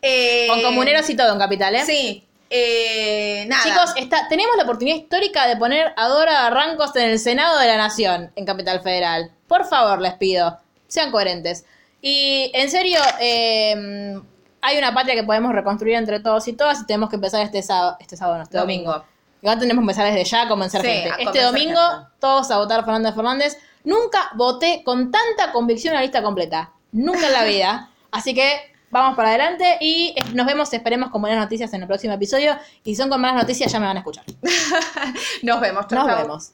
[0.00, 1.84] Eh, Con comuneros y todo en Capital, ¿eh?
[1.84, 2.24] Sí.
[2.48, 3.64] Eh, nada.
[3.64, 7.66] Chicos, está, tenemos la oportunidad histórica de poner a Dora Barrancos en el Senado de
[7.66, 9.32] la Nación, en Capital Federal.
[9.48, 11.64] Por favor, les pido, sean coherentes.
[12.00, 14.14] Y en serio, eh,
[14.60, 17.64] hay una patria que podemos reconstruir entre todos y todas y tenemos que empezar este
[17.64, 18.92] sábado, este sábado, no, este domingo.
[18.92, 19.11] Domingo.
[19.42, 21.10] Igual tenemos que empezar desde ya a convencer Sí, gente.
[21.10, 22.06] a Este domingo, gente.
[22.20, 23.58] todos a votar Fernández Fernández.
[23.84, 26.72] Nunca voté con tanta convicción la lista completa.
[26.92, 27.90] Nunca en la vida.
[28.12, 31.88] Así que vamos para adelante y eh, nos vemos, esperemos con buenas noticias en el
[31.88, 32.56] próximo episodio.
[32.84, 34.24] Y si son con malas noticias, ya me van a escuchar.
[35.42, 35.86] Nos vemos.
[35.88, 36.16] chau, Nos chau.
[36.22, 36.52] vemos.